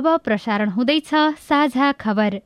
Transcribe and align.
अब 0.00 0.20
प्रसारण 0.24 0.68
हुँदैछ 0.68 1.10
साझा 1.48 1.92
खबर। 1.92 2.40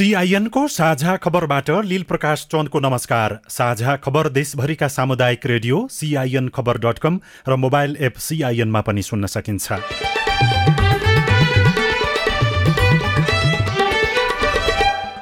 सिआइएनको 0.00 0.60
साझा 0.66 1.14
खबरबाट 1.16 1.70
लील 1.84 2.02
प्रकाश 2.08 2.46
चन्दको 2.52 2.80
नमस्कार। 2.80 3.36
साझा 3.48 3.94
खबर 3.96 4.28
देशभरिका 4.32 4.86
सामुदायिक 4.88 5.46
रेडियो 5.46 5.80
सिआइएन 5.90 6.48
खबर 6.48 6.78
डट 6.78 6.98
कम 6.98 7.18
र 7.48 7.56
मोबाइल 7.56 7.96
एप 8.00 8.14
सिआइएनमा 8.18 8.80
पनि 8.80 9.02
सुन्न 9.02 9.26
सकिन्छ। 9.26 9.68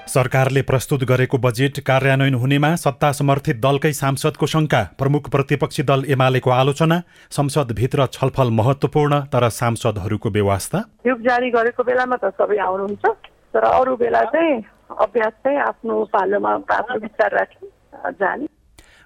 सरकारले 0.09 0.63
प्रस्तुत 0.63 1.05
गरेको 1.05 1.39
बजेट 1.39 1.81
कार्यान्वयन 1.83 2.35
हुनेमा 2.37 2.75
सत्ता 2.79 3.11
समर्थित 3.13 3.61
दलकै 3.61 3.93
सांसदको 3.93 4.47
शङ्का 4.47 4.83
प्रमुख 4.99 5.31
प्रतिपक्षी 5.31 5.83
दल 5.91 6.05
एमालेको 6.09 6.51
आलोचना 6.53 7.01
संसदभित्र 7.31 8.07
छलफल 8.13 8.55
महत्वपूर्ण 8.61 9.21
तर 9.27 9.49
सांसदहरूको 9.57 10.31
व्यवस्था? 10.31 10.85
जारी 11.27 11.51
गरेको 11.51 11.83
बेलामा 11.83 12.17
त 12.17 12.31
सबै 12.39 12.59
आउनुहुन्छ। 12.69 13.35
तर 13.55 13.65
अरू 13.65 13.97
बेला 13.97 14.23
चाहिँ 14.35 14.63
अभ्यास 14.99 15.33
चाहिँ 15.45 15.59
आफ्नो 15.61 16.05
पालोमा 16.13 16.53
आफ्नो 16.71 16.99
विचार 17.01 17.35
राखी 17.35 17.67
जाने। 18.13 18.47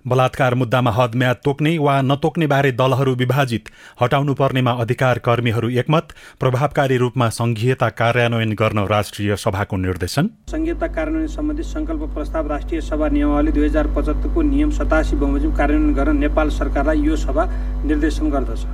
बलात्कार 0.05 0.55
मुद्दामा 0.55 0.91
हदम्याद 0.91 1.37
तोक्ने 1.45 1.77
वा 1.79 2.01
नतोक्ने 2.03 2.47
बारे 2.47 2.73
दलहरू 2.73 3.15
विभाजित 3.15 3.69
हटाउनु 4.01 4.35
पर्नेमा 4.35 4.71
अधिकार 4.83 5.19
कर्मीहरू 5.19 5.69
एकमत 5.81 6.09
प्रभावकारी 6.41 6.97
रूपमा 6.97 7.29
संघीयता 7.31 7.89
कार्यान्वयन 8.01 8.53
गर्न 8.55 8.87
राष्ट्रिय 8.89 9.37
सभाको 9.37 9.77
निर्देशन। 9.77 10.31
संघीयता 10.51 10.87
कार्यान्वयन 10.89 11.27
सम्बन्धी 11.29 11.63
संकल्प 11.71 12.03
प्रस्ताव 12.15 12.49
राष्ट्रिय 12.49 12.81
सभा 12.83 13.09
नियमावली 13.09 13.53
दुई 13.53 13.67
हजार 13.67 13.95
पचहत्तरको 13.97 14.43
नियम 14.43 14.71
सतासी 14.73 15.17
बमोजिम 15.17 15.57
कार्यान्वयन 15.57 15.95
गर्न 15.95 16.19
नेपाल 16.19 16.49
सरकारलाई 16.59 17.03
यो 17.03 17.17
सभा 17.19 17.45
निर्देशन 17.87 18.31
गर्दछ। 18.31 18.67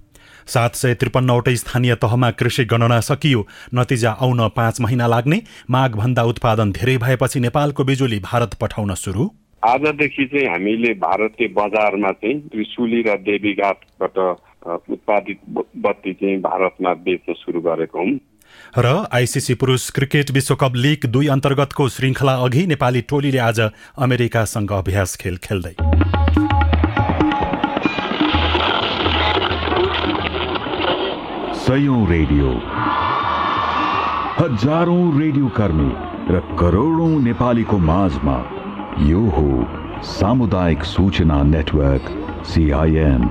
सात 0.48 0.74
सय 0.74 0.94
त्रिपन्नवटै 0.94 1.56
स्थानीय 1.56 1.94
तहमा 1.96 2.30
कृषि 2.32 2.64
गणना 2.64 3.00
सकियो। 3.00 3.46
नतिजा 3.74 4.10
आउन 4.20 4.48
पाँच 4.56 4.80
महिना 4.80 5.06
लाग्ने। 5.06 5.42
माघभन्दा 5.70 6.22
उत्पादन 6.24 6.72
धेरै 6.72 6.96
भएपछि 6.98 7.40
नेपालको 7.40 7.84
बिजुली 7.84 8.18
भारत 8.22 8.54
पठाउन 8.60 8.94
सुरु। 8.96 9.28
आजदेखि 9.62 10.24
चाहिँ 10.26 10.46
हामीले 10.48 10.92
भारतीय 11.02 11.48
बजारमा 11.50 12.10
चाहिँ 12.14 12.40
त्रिशुली 12.48 13.02
र 13.02 13.16
देवीघाटबाट 13.20 14.18
उत्पादित 14.90 15.38
बत्ती 15.84 16.12
चाहिँ 16.14 16.38
भारतमा 16.40 16.92
बेच्न 17.06 17.34
सुरु 17.34 17.60
गरेको 17.60 17.98
हौँ। 17.98 18.18
र 18.78 18.86
आइसिसी 19.12 19.54
पुरुष 19.54 19.90
क्रिकेट 19.90 20.30
विश्वकप 20.30 20.72
लिग 20.76 21.06
दुई 21.06 21.26
अन्तर्गतको 21.28 21.88
श्रृङ्खला 21.88 22.34
अघि 22.44 22.66
नेपाली 22.66 23.00
टोलीले 23.10 23.38
आज 23.40 23.60
अमेरिकासँग 23.98 24.72
अभ्यास 24.72 25.16
खेल 25.16 25.36
खेल्दै। 25.42 25.87
सयौं 31.68 32.02
रेडियो। 32.08 32.50
हजारौं 34.36 35.02
रेडियो 35.18 35.48
कर्मी 35.56 35.88
र 36.28 36.38
करोडौं 36.60 37.08
नेपालीको 37.22 37.78
माझमा 37.88 38.36
यो 39.08 39.24
हो 39.34 39.44
सामुदायिक 40.12 40.84
सूचना 40.92 41.42
नेटवर्क 41.50 42.08
सिआइएन 42.50 43.28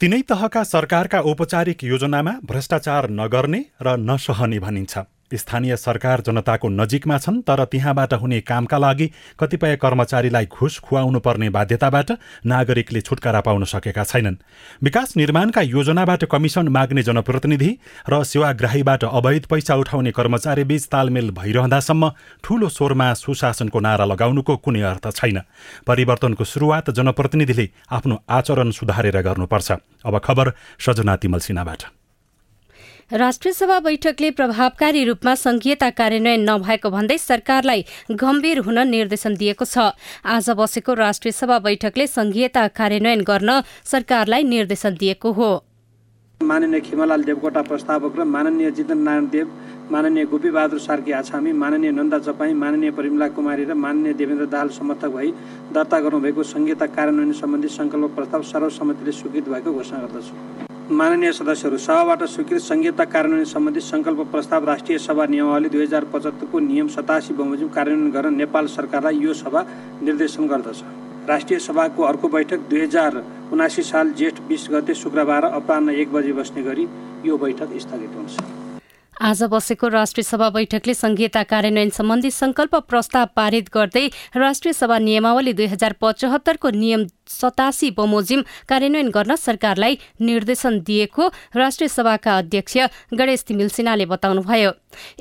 तिनै 0.00 0.20
तहका 0.30 0.62
सरकारका 0.66 1.20
औपचारिक 1.32 1.84
योजनामा 1.84 2.32
भ्रष्टाचार 2.50 3.10
नगर्ने 3.20 3.60
र 3.82 3.96
नसहने 4.08 4.58
भनिन्छ। 4.66 4.94
स्थानीय 5.34 5.76
सरकार 5.76 6.20
जनताको 6.20 6.68
नजिकमा 6.68 7.18
छन् 7.18 7.40
तर 7.42 7.64
त्यहाँबाट 7.64 8.14
हुने 8.14 8.40
कामका 8.40 8.78
लागि 8.78 9.10
कतिपय 9.40 9.76
कर्मचारीलाई 9.76 10.46
घुस 10.46 10.78
खुवाउनु 10.78 11.20
पर्ने 11.20 11.48
बाध्यताबाट 11.50 12.10
नागरिकले 12.46 13.00
छुटकारा 13.00 13.40
पाउन 13.40 13.64
सकेका 13.64 14.04
छैनन्। 14.04 14.36
विकास 14.82 15.16
निर्माणका 15.16 15.60
योजनाबाट 15.60 16.24
कमिसन 16.24 16.68
माग्ने 16.68 17.02
जनप्रतिनिधि 17.02 17.70
र 18.08 18.22
सेवाग्राहीबाट 18.24 19.04
अवैध 19.04 19.46
पैसा 19.46 19.74
उठाउने 19.74 20.10
कर्मचारी 20.12 20.64
बीच 20.64 20.86
तालमेल 20.86 21.30
भइरहँदासम्म 21.30 22.12
ठूलो 22.44 22.68
स्वरमा 22.68 23.12
सुशासनको 23.14 23.80
नारा 23.80 24.04
लगाउनुको 24.04 24.56
कुनै 24.56 24.80
अर्थ 24.82 25.10
छैन। 25.10 25.40
परिवर्तनको 25.86 26.44
सुरुवात 26.44 26.90
जनप्रतिनिधिले 26.90 27.68
आफ्नो 27.90 28.22
आचरण 28.28 28.70
सुधारेर 28.70 29.20
गर्नुपर्छ। 29.22 29.72
अब 30.06 30.18
खबर 30.18 30.52
सजना 30.78 31.16
तिमल 31.16 31.38
सिन्हाबाट। 31.38 31.82
राष्ट्रिय 33.10 33.52
सभा 33.54 33.78
बैठकले 33.80 34.30
प्रभावकारी 34.30 35.04
रूपमा 35.04 35.34
संघीयता 35.34 35.90
कार्यान्वयन 35.90 36.48
नभएको 36.50 36.90
भन्दै 36.90 37.18
सरकारलाई 37.18 37.84
गम्भीर 38.12 38.58
हुन 38.58 38.78
निर्देशन 38.88 39.34
दिएको 39.36 39.64
छ। 39.64 39.94
आज 40.26 40.50
बसेको 40.50 40.94
राष्ट्रिय 40.96 41.32
सभा 41.32 41.58
बैठकले 41.60 42.06
संघीयता 42.08 42.66
कार्यान्वयन 42.74 43.22
गर्न 43.22 43.62
सरकारलाई 43.84 44.42
निर्देशन 44.44 44.94
दिएको 44.98 45.32
हो। 45.32 45.50
माननीय 46.40 46.80
खिमलाल 46.80 47.22
देवकोटा 47.22 47.62
प्रस्तावक 47.62 48.18
र 48.18 48.24
माननीय 48.26 48.70
जितेन्द्र 48.72 49.04
नारायण 49.04 49.28
देव 49.30 49.46
माननीय 49.92 50.24
गोपी 50.26 50.50
बहादुर 50.50 50.78
सार्की 50.80 51.12
आछामी 51.14 51.52
माननीय 51.54 51.90
नन्दा 51.92 52.18
चपाई 52.26 52.52
माननीय 52.58 52.90
परिमला 52.90 53.28
कुमारी 53.30 53.64
र 53.64 53.74
माननीय 53.86 54.12
देवेन्द्र 54.18 54.46
दाहाल 54.50 54.68
समर्थक 54.74 55.14
भई 55.14 55.30
दर्ता 55.72 56.00
गर्नुभएको 56.00 56.42
संघीयता 56.44 56.86
कार्यान्वयन 56.90 57.32
सम्बन्धी 57.38 57.68
संकल्प 57.70 58.14
प्रस्ताव 58.16 58.42
सर्वसम्मतिले 58.52 59.12
स्वीकृत 59.14 59.48
भएको 59.48 59.72
घोषणा 59.72 59.98
गर्दछु। 60.00 60.74
माननीय 60.86 61.32
सदस्यहरू 61.32 61.78
सभाबाट 61.78 62.22
स्वीकृत 62.24 62.60
संहिता 62.62 63.04
कार्यान्वयन 63.04 63.44
सम्बन्धी 63.44 63.80
संकल्प 63.80 64.20
प्रस्ताव 64.32 64.64
राष्ट्रिय 64.64 64.98
सभा 64.98 65.24
नियमावली 65.26 65.68
दुई 65.68 65.82
हजार 65.82 66.04
पचहत्तरको 66.12 66.58
नियम 66.60 66.88
सतासी 66.88 67.34
बमोजिम 67.34 67.68
कार्यान्वयन 67.74 68.10
गर्न 68.12 68.34
नेपाल 68.36 68.66
सरकारलाई 68.70 69.18
यो 69.18 69.34
सभा 69.34 69.64
निर्देशन 70.02 70.46
गर्दछ। 70.46 70.82
राष्ट्रिय 71.28 71.58
सभाको 71.58 72.02
अर्को 72.02 72.28
बैठक 72.28 72.68
दुई 72.70 72.80
हजार 72.80 73.22
उनासी 73.52 73.82
साल 73.82 74.12
जेठ 74.14 74.40
बिस 74.48 74.68
गते 74.70 74.94
शुक्रबार 74.94 75.44
अपरान्न 75.50 75.90
एक 75.96 76.12
बजे 76.12 76.32
बस्ने 76.32 76.62
गरी 76.62 76.86
यो 77.26 77.36
बैठक 77.36 77.76
स्थगित 77.78 78.14
हुन्छ। 78.16 78.65
आज 79.16 79.42
बसेको 79.50 79.88
राष्ट्रिय 79.88 80.24
सभा 80.24 80.48
बैठकले 80.50 80.94
संघीयता 80.94 81.42
कार्यान्वयन 81.48 81.90
सम्बन्धी 81.90 82.30
संकल्प 82.30 82.74
प्रस्ताव 82.88 83.26
पारित 83.36 83.68
गर्दै 83.74 84.06
राष्ट्रिय 84.36 84.72
सभा 84.72 84.98
नियमावली 84.98 85.52
दुई 85.52 85.66
हजार 85.66 85.92
पचहत्तरको 86.00 86.70
नियम 86.70 87.06
सतासी 87.28 87.90
बमोजिम 87.96 88.42
कार्यान्वयन 88.68 89.08
गर्न 89.10 89.36
सरकारलाई 89.36 89.98
निर्देशन 90.20 90.78
दिएको 90.86 91.28
राष्ट्रिय 91.56 91.88
सभाका 91.88 92.36
अध्यक्ष 92.38 92.76
गणेश 93.18 93.44
तिमिल 93.48 93.68
सिन्हाले 93.68 94.06
बताउनुभयो। 94.06 94.70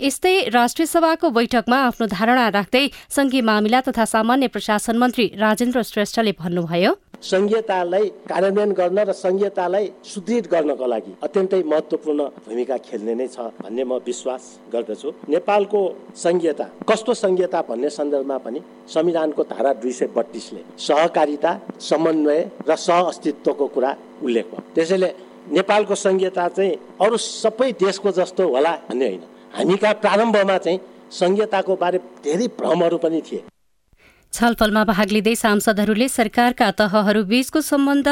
यस्तै 0.03 0.35
राष्ट्रिय 0.51 0.85
सभाको 0.85 1.29
बैठकमा 1.31 1.77
आफ्नो 1.85 2.07
धारणा 2.11 2.47
राख्दै 2.51 2.87
संघीय 3.15 3.41
मामिला 3.47 3.81
तथा 3.87 4.05
सामान्य 4.05 4.47
प्रशासन 4.47 4.97
मन्त्री 4.97 5.31
राजेन्द्र 5.39 5.81
श्रेष्ठले 5.83 6.31
भन्नुभयो 6.39 6.93
संघीयतालाई 7.21 8.07
कार्यान्वयन 8.29 8.71
गर्न 8.71 8.99
र 8.99 9.11
संघीयतालाई 9.13 9.91
सुदृढ 10.03 10.45
गर्नको 10.47 10.85
लागि 10.85 11.11
अत्यन्तै 11.23 11.61
महत्वपूर्ण 11.63 12.23
भूमिका 12.45 12.77
खेल्ने 12.77 13.15
नै 13.15 13.27
छ 13.27 13.39
भन्ने 13.61 13.83
म 13.83 13.99
विश्वास 14.05 14.43
गर्दछु। 14.73 15.09
नेपालको 15.29 15.81
संघीयता 16.15 16.65
कस्तो 16.89 17.13
संघीयता 17.13 17.61
भन्ने 17.69 17.89
सन्दर्भमा 17.89 18.37
पनि 18.37 18.59
संविधानको 18.93 19.43
धारा 19.45 19.73
दुई 19.81 19.91
सय 19.91 20.07
बत्तिसले 20.15 20.61
सहकारिता 20.77 21.51
समन्वय 21.81 22.41
र 22.69 22.75
सह 22.77 22.99
अस्तित्वको 23.11 23.67
कुरा 23.67 23.95
उल्लेख 24.23 24.45
भयो। 24.51 24.61
त्यसैले 24.75 25.09
नेपालको 25.51 25.95
संघीयता 25.95 26.47
चाहिँ 26.47 26.75
अरू 27.01 27.17
सबै 27.17 27.71
देशको 27.79 28.11
जस्तो 28.11 28.47
होला 28.49 28.71
भन्ने 28.89 29.07
होइन। 29.07 29.23
हामीका 29.55 29.91
प्रारम्भमा 30.03 30.57
चाहिँ 30.57 30.79
संघीयताको 31.11 31.75
बारे 31.75 31.97
धेरै 32.23 32.47
भ्रमहरू 32.59 32.97
पनि 32.97 33.21
थिए। 33.21 33.43
छलफलमा 34.35 34.83
भाग 34.85 35.11
लिँदै 35.15 35.33
सांसदहरूले 35.39 36.07
सरकारका 36.11 36.69
तहहरू 36.79 37.21
बीचको 37.25 37.61
सम्बन्ध 37.63 38.07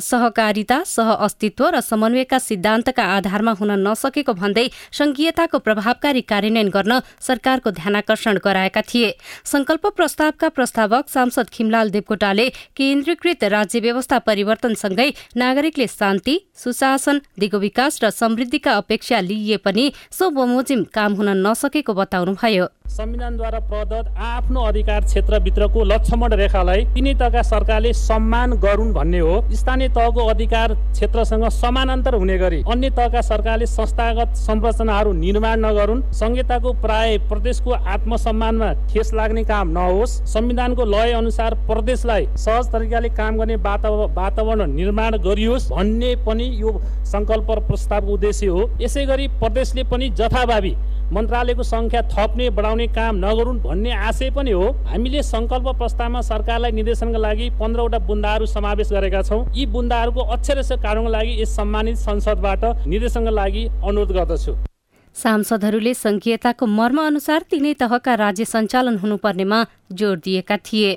सहकारिता 0.00 0.82
सह 0.86 1.10
अस्तित्व 1.10 1.68
र 1.68 1.80
समन्वयका 1.82 2.38
सिद्धान्तका 2.38 3.04
आधारमा 3.14 3.52
हुन 3.60 3.70
नसकेको 3.86 4.32
भन्दै 4.34 4.66
संघीयताको 4.92 5.58
प्रभावकारी 5.58 6.20
कार्यान्वयन 6.22 6.68
गर्न 6.68 7.00
सरकारको 7.20 7.70
ध्यानकर्षण 7.72 8.38
गराएका 8.44 8.82
थिए। 8.84 9.14
संकल्प 9.44 9.86
प्रस्तावका 9.96 10.48
प्रस्तावक 10.48 11.08
सांसद 11.08 11.46
खिमलाल 11.52 11.90
देवकोटाले 11.90 12.48
केन्द्रीकृत 12.76 13.44
राज्य 13.46 13.80
व्यवस्था 13.80 14.18
परिवर्तनसँगै 14.20 15.08
नागरिकले 15.36 15.86
शान्ति 15.88 16.38
सुशासन 16.56 17.20
दिगो 17.38 17.58
विकास 17.58 17.98
र 18.04 18.10
समृद्धिका 18.12 18.72
अपेक्षा 18.74 19.20
लिइए 19.22 19.56
पनि 19.64 19.92
सो 20.10 20.30
बमोजिम 20.30 20.84
काम 20.94 21.14
हुन 21.14 21.28
नसकेको 21.46 21.94
बताउनुभयो। 21.94 22.68
संविधानद्वारा 22.92 23.58
प्रदत्त 23.68 24.08
आफ्नो 24.20 24.62
अधिकार 24.62 25.04
क्षेत्रभित्रको 25.04 25.84
लक्षमण 25.84 26.32
रेखालाई 26.34 26.84
तिनै 26.94 27.14
तका 27.14 27.42
सरकारले 27.42 27.92
सम्मान 27.92 28.52
गरून् 28.60 28.92
भन्ने 28.92 29.18
हो। 29.18 29.40
स्थानीय 29.72 29.88
तहको 29.88 30.24
अधिकार 30.28 30.72
क्षेत्रसँग 30.74 31.48
समानान्तर 31.50 32.14
हुने 32.14 32.36
गरी 32.38 32.56
अन्य 32.72 32.88
तहका 32.90 33.20
सरकारले 33.22 33.66
संस्थागत 33.66 34.34
संरचनाहरू 34.36 35.12
निर्माण 35.14 35.64
नगरून्। 35.64 36.02
संहिताको 36.12 36.72
प्राय 36.82 37.16
प्रदेशको 37.28 37.70
आत्मसम्मानमा 37.72 38.72
ठेस 38.92 39.12
लाग्ने 39.14 39.44
काम 39.44 39.68
नहोस्। 39.72 40.18
संविधानको 40.28 40.84
लय 40.86 41.12
अनुसार 41.14 41.54
प्रदेशलाई 41.66 42.26
सहज 42.36 42.70
तरिकाले 42.72 43.08
काम 43.16 43.38
गर्ने 43.38 43.56
वातावरण 43.56 44.72
निर्माण 44.74 45.16
गरियोस् 45.24 45.70
भन्ने 45.72 46.14
पनि 46.26 46.50
यो 46.56 46.78
सङ्कल्प 47.08 47.50
प्रस्तावको 47.68 48.12
उद्देश्य 48.12 48.46
हो। 48.46 48.70
यसै 48.80 49.06
गरी 49.06 49.28
प्रदेशले 49.40 49.84
पनि 49.90 50.08
जथाभावी 50.20 50.74
मन्त्रालयको 51.12 51.62
सङ्ख्या 51.62 52.00
थप्ने 52.08 52.48
बढाउने 52.56 52.86
काम 52.88 53.16
नगरून् 53.24 53.58
भन्ने 53.60 53.90
आशय 53.92 54.30
पनि 54.32 54.50
हो। 54.50 54.66
हामीले 54.88 55.22
सङ्कल्प 55.22 55.68
प्रस्तावमा 55.78 56.20
सरकारलाई 56.24 56.72
निर्देशनका 56.72 57.18
लागि 57.18 57.48
पन्ध्रवटा 57.60 57.98
बुन्दाहरू 58.08 58.46
समावेश 58.48 58.88
गरेका 58.92 59.22
छौँ। 59.22 59.44
यी 59.52 59.66
बुन्दाहरूको 59.76 60.22
अक्षरश 60.32 60.72
कारणको 60.82 61.10
लागि 61.12 61.32
यस 61.42 61.56
सम्मानित 61.56 61.96
संसदबाट 62.08 62.64
निर्देशनका 62.88 63.30
लागि 63.30 63.62
अनुरोध 63.84 64.12
गर्दछु। 64.16 64.52
सांसदहरूले 65.16 65.94
संघीयताको 65.94 66.66
मर्म 66.80 66.98
अनुसार 67.06 67.40
तिनै 67.50 67.72
तहका 67.80 68.14
राज्य 68.24 68.44
सञ्चालन 68.48 68.96
हुनुपर्नेमा 68.98 69.64
जोड 69.92 70.20
दिएका 70.24 70.56
थिए। 70.64 70.92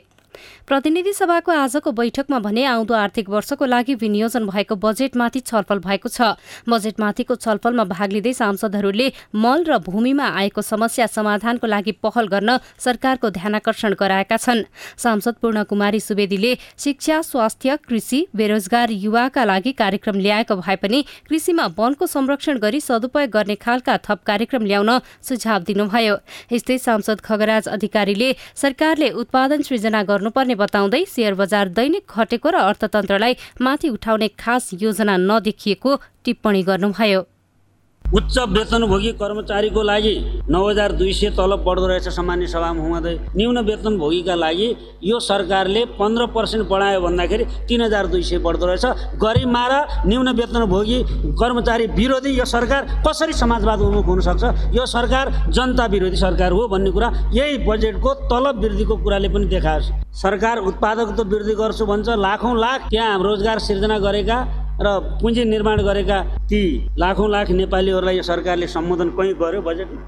प्रतिनिधि 0.68 1.12
सभाको 1.14 1.52
आजको 1.52 1.92
बैठकमा 1.92 2.38
भने 2.40 2.64
आउँदो 2.66 2.94
आर्थिक 2.96 3.30
वर्षको 3.30 3.66
लागि 3.66 3.96
विनियोजन 3.96 4.46
भएको 4.46 4.76
बजेटमाथि 4.76 5.40
छलफल 5.42 5.80
भएको 5.80 6.10
छ। 6.10 6.34
बजेटमाथिको 6.66 7.36
छलफलमा 7.36 7.84
भाग 7.86 8.12
लिँदै 8.12 8.34
सांसदहरूले 8.34 9.12
मल 9.36 9.64
र 9.64 9.78
भूमिमा 9.78 10.26
आएको 10.26 10.62
समस्या 10.64 11.06
समाधानको 11.08 11.68
लागि 11.68 11.92
पहल 12.02 12.28
गर्न 12.28 12.58
सरकारको 12.82 13.30
ध्यानकर्षण 13.30 13.94
गराएका 13.94 14.38
छन्। 14.38 14.64
सांसद 14.98 15.36
पूर्ण 15.38 15.64
कुमारी 15.70 16.00
सुवेदीले 16.00 16.58
शिक्षा 16.82 17.22
स्वास्थ्य 17.22 17.78
कृषि 17.86 18.26
बेरोजगार 18.34 18.90
युवाका 18.90 19.46
लागि 19.46 19.72
कार्यक्रम 19.78 20.18
ल्याएको 20.18 20.56
भए 20.58 20.76
पनि 20.82 21.06
कृषिमा 21.30 21.66
वनको 21.78 22.08
संरक्षण 22.08 22.58
गरी 22.58 22.82
सदुपयोग 22.82 23.30
गर्ने 23.30 23.56
खालका 23.62 23.98
थप 24.02 24.26
कार्यक्रम 24.26 24.66
ल्याउन 24.66 24.92
सुझाव 25.22 25.62
दिनुभयो। 25.62 26.18
यस्तै 26.52 26.78
सांसद 26.80 27.22
खगराज 27.22 27.68
अधिकारीले 27.70 28.34
सरकारले 28.58 29.10
उत्पादन 29.14 29.62
सृजना 29.62 30.04
गर्नुपर्ने 30.04 30.54
बताउँदै 30.56 31.04
सेयर 31.06 31.34
बजार 31.36 31.70
दैनिक 31.78 32.18
घटेको 32.18 32.50
र 32.50 32.56
अर्थतन्त्रलाई 32.72 33.34
माथि 33.62 33.90
उठाउने 33.90 34.28
खास 34.40 34.70
योजना 34.82 35.16
नदेखिएको 35.20 35.96
टिप्पणी 36.26 36.62
गर्नुभयो। 36.64 37.22
उच्च 38.14 38.38
वेतनभोगी 38.38 39.12
कर्मचारीको 39.12 39.82
लागि 39.82 40.14
नौ 40.50 40.62
हजार 40.68 40.92
दुई 40.92 41.14
सय 41.14 41.30
तलब 41.38 41.64
बढ्दो 41.66 41.88
रहेछ 41.88 42.08
सामान्य 42.10 42.48
सभामा 42.48 42.82
हुँदै 42.82 43.14
न्यून 43.36 43.58
वेतनभोगीका 43.66 44.36
लागि 44.36 44.68
यो 45.04 45.20
सरकारले 45.20 45.84
पन्ध्र 45.98 46.26
पर्सेन्ट 46.36 46.68
बढायो 46.70 47.00
भन्दाखेरि 47.02 47.46
तिन 47.68 47.82
हजार 47.82 48.08
दुई 48.08 48.24
सय 48.24 48.38
बढ्दो 48.46 48.66
रहेछ। 48.66 48.86
गरिबमा 49.18 49.66
र 49.68 49.74
न्यून 50.06 50.30
वेतनभोगी 50.38 51.02
कर्मचारी 51.42 51.88
विरोधी 51.98 52.38
यो 52.38 52.46
सरकार 52.46 53.02
कसरी 53.08 53.34
समाजवाद 53.34 53.82
उन्मुख 53.82 54.06
हुनसक्छ? 54.06 54.44
यो 54.76 54.86
सरकार 54.86 55.32
जनता 55.50 55.86
विरोधी 55.86 56.18
सरकार 56.18 56.52
हो 56.52 56.68
भन्ने 56.68 56.92
कुरा 56.92 57.10
यही 57.34 57.58
बजेटको 57.66 58.14
तलब 58.30 58.62
वृद्धिको 58.64 58.98
कुराले 58.98 59.30
पनि 59.30 59.46
देखाएको 59.48 60.04
सरकार 60.22 60.58
उत्पादकत्व 60.70 61.24
वृद्धि 61.26 61.54
गर्छु 61.56 61.86
भन्छ। 61.86 62.08
लाखौँ 62.22 62.56
लाख 62.60 62.88
त्यहाँ 62.90 63.18
रोजगार 63.24 63.60
सिर्जना 63.60 63.98
गरेका 64.00 64.38
र 64.82 65.00
पुँजी 65.22 65.44
निर्माण 65.46 65.82
गरेका 65.84 66.22
ती 66.50 66.62
लाखौँ 67.00 67.30
लाख 67.30 67.52
नेपालीहरूलाई 67.52 68.16
यो 68.18 68.24
सरकारले 68.24 68.68
सम्बोधन 68.68 69.10
कहीँ 69.18 69.34
गर्यो 69.36 69.62
बजेटमा? 69.62 70.02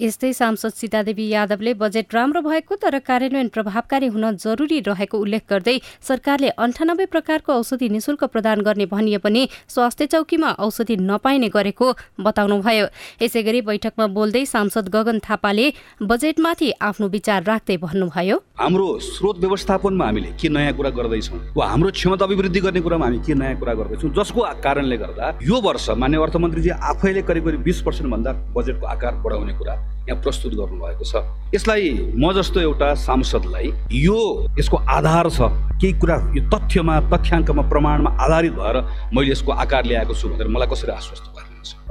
यस्तै 0.00 0.32
सांसद 0.32 0.72
सीतादेवी 0.74 1.26
यादवले 1.28 1.72
बजेट 1.74 2.14
राम्रो 2.14 2.40
भएको 2.40 2.74
तर 2.82 2.98
कार्यान्वयन 3.06 3.48
प्रभावकारी 3.54 4.06
हुन 4.08 4.24
जरुरी 4.38 4.78
रहेको 4.86 5.18
उल्लेख 5.18 5.42
गर्दै 5.50 5.76
सरकारले 6.08 6.48
अन्ठानब्बे 6.56 7.06
प्रकारको 7.14 7.52
औषधि 7.54 7.88
निशुल्क 7.88 8.24
प्रदान 8.34 8.60
गर्ने 8.62 8.86
भनिए 8.86 9.18
पनि 9.18 9.42
स्वास्थ्य 9.68 10.06
चौकीमा 10.06 10.50
औषधि 10.58 10.96
नपाइने 11.02 11.48
गरेको 11.48 11.92
बताउनुभयो। 12.20 12.86
यसै 13.22 13.42
गरी 13.42 13.60
बैठकमा 13.62 14.06
बोल्दै 14.14 14.44
सांसद 14.46 14.88
गगन 14.94 15.18
थापाले 15.20 15.66
बजेटमाथि 16.04 16.70
आफ्नो 16.82 17.08
विचार 17.08 17.42
राख्दै 17.44 17.76
भन्नुभयो। 17.78 18.36
हाम्रो 18.60 18.88
स्रोत 19.08 19.38
व्यवस्थापनमा 19.38 20.04
हामीले 20.04 20.30
के 20.38 20.48
नयाँ 20.48 20.72
कुरा 20.78 20.90
गर्दैछौँ 20.94 21.40
वा 21.56 21.66
हाम्रो 21.66 21.90
क्षमता 21.90 22.24
अभिवृद्धि 22.24 22.60
गर्ने 22.60 22.80
कुरामा 22.86 23.06
हामी 23.06 23.18
के 23.26 23.34
नयाँ 23.34 23.58
कुरा 23.58 23.74
गर्दैछौँ 23.74 24.14
जसको 24.14 24.46
कारणले 24.62 24.96
गर्दा 24.96 25.34
यो 25.42 25.60
वर्ष 25.60 25.90
मान्य 25.98 26.22
अर्थमन्त्रीजी 26.22 26.70
आफैले 26.94 27.22
करिब 27.28 27.44
करिब 27.46 27.62
बिस 27.66 27.82
पर्सेन्टभन्दा 27.82 28.32
बजेटको 28.54 28.86
आकार 28.86 29.22
बढाउने 29.26 29.58
कुरा 29.58 29.74
यहाँ 30.08 30.20
प्रस्तुत 30.22 30.52
गर्नुभएको 30.54 31.04
छ। 31.04 31.22
यसलाई 31.54 32.12
म 32.16 32.32
जस्तो 32.32 32.60
एउटा 32.60 32.94
सांसदलाई 32.94 33.72
यो 33.92 34.18
यसको 34.58 34.76
आधार 34.76 35.30
छ। 35.30 35.40
केही 35.80 35.92
कुरा 36.00 36.16
यो 36.36 36.42
तथ्यमा 36.48 36.94
तथ्याङ्कमा 37.12 37.62
प्रमाणमा 37.68 38.10
आधारित 38.20 38.52
भएर 38.52 38.76
मैले 39.14 39.30
यसको 39.32 39.52
आकार 39.52 39.84
ल्याएको 39.84 40.14
छु 40.14 40.28
भनेर 40.28 40.48
मलाई 40.48 40.68
कसरी 40.72 40.92
आश्वस्त 40.92 41.24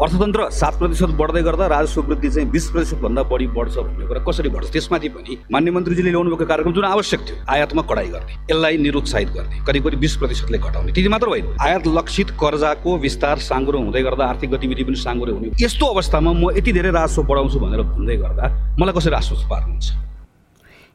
अर्थतन्त्र 0.01 0.49
सात 0.51 0.73
प्रतिशत 0.79 1.11
बढ्दै 1.19 1.41
गर्दा 1.43 1.67
राजस्व 1.67 2.01
वृद्धि 2.01 2.29
चाहिँ 2.29 2.49
बिस 2.51 2.69
प्रतिशतभन्दा 2.71 3.23
बढी 3.23 3.47
बढ्छ 3.57 3.77
भन्ने 3.77 4.07
कुरा 4.07 4.21
कसरी 4.23 4.49
बढ्छ? 4.49 4.71
त्यसमाथि 4.71 5.09
पनि 5.09 5.37
मान्य 5.51 5.71
मन्त्रीजीले 5.71 6.09
ल्याउनु 6.09 6.29
भएको 6.31 6.45
कार्यक्रम 6.45 6.73
जुन 6.73 6.85
आवश्यक 6.85 7.19
थियो 7.27 7.37
आयातमा 7.49 7.81
कडाई 7.89 8.07
गर्ने 8.07 8.33
यसलाई 8.51 8.77
निरुत्साहित 8.77 9.29
गर्ने 9.37 9.65
करिब 9.67 9.83
करिब 9.83 9.99
बिस 9.99 10.15
प्रतिशतले 10.17 10.57
घटाउने 10.57 10.91
त्यति 10.93 11.09
मात्र 11.09 11.27
होइन 11.27 11.55
आयात 11.61 11.87
लक्षित 11.97 12.29
कर्जाको 12.39 12.97
विस्तार 12.97 13.37
साँगुरो 13.49 13.79
हुँदै 13.79 14.01
गर्दा 14.03 14.25
आर्थिक 14.25 14.51
गतिविधि 14.51 14.83
पनि 14.83 14.95
साँगुरो 14.95 15.33
हुने। 15.35 15.51
यस्तो 15.61 15.85
अवस्थामा 15.85 16.31
म 16.33 16.51
यति 16.57 16.71
धेरै 16.71 16.91
राजस्व 16.91 17.23
बढाउँछु 17.23 17.59
भनेर 17.59 17.81
भन्दै 17.93 18.17
गर्दा 18.17 18.45
मलाई 18.79 18.93
कसरी 18.93 19.15
आश्वस्त 19.15 19.49
पार्नुहुन्छ? 19.49 20.06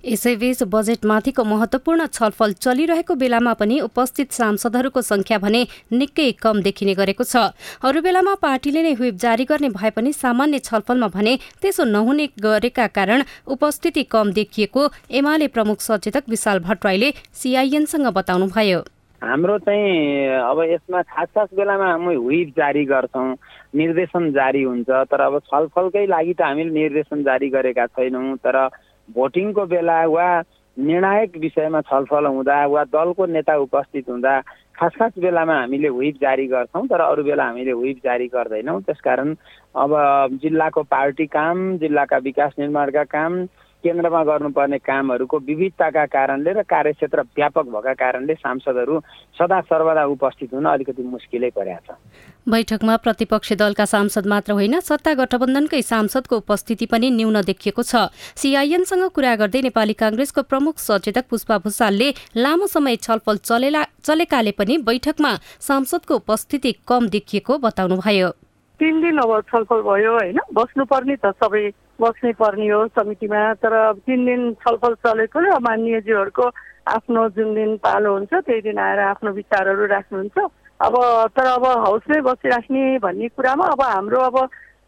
यसैबीच 0.04 0.62
बजेटमाथिको 0.66 1.43
महत्वपूर्ण 1.44 2.06
छलफल 2.08 2.52
चलिरहेको 2.54 3.14
बेलामा 3.14 3.52
पनि 3.54 3.78
उपस्थित 3.81 4.32
सांसदहरूको 4.32 5.00
संख्या 5.02 5.38
भने 5.38 5.60
निकै 5.93 6.31
कम 6.43 6.62
देखिने 6.62 6.94
गरेको 6.94 7.25
छ। 7.25 7.54
अरू 7.81 8.00
बेलामा 8.02 8.34
पार्टीले 8.43 8.82
नै 8.82 8.94
व्हिप 8.94 9.14
जारी 9.16 9.44
गर्ने 9.44 9.69
भए 9.70 9.90
पनि 9.94 10.12
सामान्य 10.14 10.58
छलफलमा 10.60 11.08
भने 11.14 11.37
त्यसो 11.62 11.84
नहुने 11.87 12.26
गरेका 12.43 12.87
कारण 12.99 13.22
उपस्थिति 13.49 14.02
कम 14.10 14.32
देखिएको 14.32 14.88
एमाले 15.12 15.49
प्रमुख 15.54 15.81
सचेतक 15.81 16.28
विशाल 16.28 16.58
भट्टराईले 16.66 17.12
सिआइएनसँग 17.32 18.06
बताउनुभयो। 18.12 18.82
हाम्रो 19.22 19.58
चाहिँ 19.62 20.26
अब 20.43 20.60
यसमा 20.66 21.02
खास 21.06 21.28
खास 21.31 21.49
बेलामा 21.54 21.87
हामी 21.87 22.16
व्हिप 22.19 22.49
जारी 22.58 22.84
गर्छौँ 22.84 23.28
निर्देशन 23.78 24.31
जारी 24.32 24.62
हुन्छ 24.62 24.90
तर 24.90 25.20
अब 25.22 25.38
छलफलकै 25.46 26.06
लागि 26.06 26.34
त 26.34 26.43
हामीले 26.43 26.70
निर्देशन 26.75 27.22
जारी 27.22 27.49
गरेका 27.49 27.87
छैनौँ 27.94 28.37
तर 28.43 28.66
भोटिङको 29.10 29.66
बेला 29.66 30.04
वा 30.06 30.26
निर्णायक 30.76 31.37
विषयमा 31.37 31.81
छलफल 31.81 32.26
हुँदा 32.26 32.66
वा 32.66 32.84
दलको 32.84 33.26
नेता 33.26 33.56
उपस्थित 33.58 34.08
हुँदा 34.08 34.40
खास 34.78 34.93
खास 34.99 35.12
बेलामा 35.19 35.54
हामीले 35.60 35.88
व्हिप 35.88 36.16
जारी 36.20 36.46
गर्छौँ 36.46 36.87
तर 36.88 37.00
अरू 37.00 37.22
बेला 37.25 37.44
हामीले 37.44 37.72
व्हिप 37.72 37.99
जारी 38.04 38.26
गर्दैनौँ। 38.26 38.81
त्यसकारण 38.82 39.34
अब 39.76 39.93
जिल्लाको 40.43 40.82
पार्टी 40.82 41.26
काम 41.26 41.76
जिल्लाका 41.78 42.18
विकास 42.18 42.52
निर्माणका 42.59 43.04
काम 43.04 43.44
केन्द्रमा 43.85 44.23
गर्नुपर्ने 44.25 44.79
कामहरूको 44.79 45.39
विविधताका 45.47 46.05
कारणले 46.09 46.53
र 46.53 46.62
कार्यक्षेत्र 46.65 47.21
व्यापक 47.37 47.67
भएका 47.69 47.93
कारणले 48.03 48.35
सांसदहरू 48.35 48.99
सदा 49.39 49.61
सर्वदा 49.71 50.05
उपस्थित 50.15 50.55
हुन 50.55 50.67
अलिकति 50.69 51.03
मुस्किलै 51.03 51.51
परेको 51.57 51.81
छ 51.87 51.97
बैठकमा 52.49 52.97
प्रतिपक्षी 52.99 53.55
दलका 53.55 53.85
सांसद 53.87 54.27
मात्र 54.27 54.53
होइन 54.53 54.79
सत्ता 54.83 55.12
गठबन्धनकै 55.15 55.83
सांसदको 55.83 56.37
उपस्थिति 56.37 56.87
पनि 56.87 57.11
न्यून 57.12 57.41
देखिएको 57.43 57.83
छ। 57.83 58.11
सिआइएनसँग 58.37 59.05
कुरा 59.15 59.35
गर्दै 59.37 59.61
नेपाली 59.62 59.95
काङ्ग्रेसको 59.95 60.43
प्रमुख 60.45 60.79
सचेतक 60.81 61.31
पुष्पा 61.31 61.59
भूषालले 61.65 62.09
लामो 62.37 62.67
समय 62.69 62.97
छलफल 62.99 63.37
चलेला 63.45 63.83
चलेकाले 64.03 64.53
पनि 64.59 64.79
बैठकमा 64.83 65.33
सांसदको 65.61 66.15
उपस्थिति 66.17 66.73
कम 66.89 67.09
देखिएको 67.09 67.59
बताउनुभयो। 67.59 68.31
तिन 68.81 69.01
दिन 69.01 69.19
अब 69.19 69.41
छलफल 69.47 69.81
भयो 69.83 70.12
होइन 70.12 70.39
बस्नुपर्ने 70.55 71.17
त 71.17 71.31
सबै 71.39 71.65
बस्नै 72.02 72.32
पर्ने 72.40 72.68
हो 72.68 72.80
समितिमा 72.99 73.42
तर 73.62 73.75
तिन 74.06 74.25
दिन 74.26 74.42
छलफल 74.62 74.94
चलेको 75.06 75.59
मान्यज्यूहरूको 75.68 76.47
आफ्नो 76.88 77.28
जुन 77.37 77.54
दिन 77.54 77.76
पालो 77.78 78.12
हुन्छ 78.12 78.32
त्यही 78.35 78.61
दिन 78.62 78.78
आएर 78.78 78.99
आफ्नो 79.06 79.32
विचारहरू 79.32 79.87
राख्नुहुन्छ। 79.87 80.38
अब 80.80 80.94
तर 81.37 81.47
अब 81.47 81.64
हाउसमै 81.87 82.21
बसिराख्ने 82.26 82.82
भन्ने 82.99 83.28
कुरामा 83.38 83.66
अब 83.75 83.82
हाम्रो 83.82 84.21
अब 84.21 84.38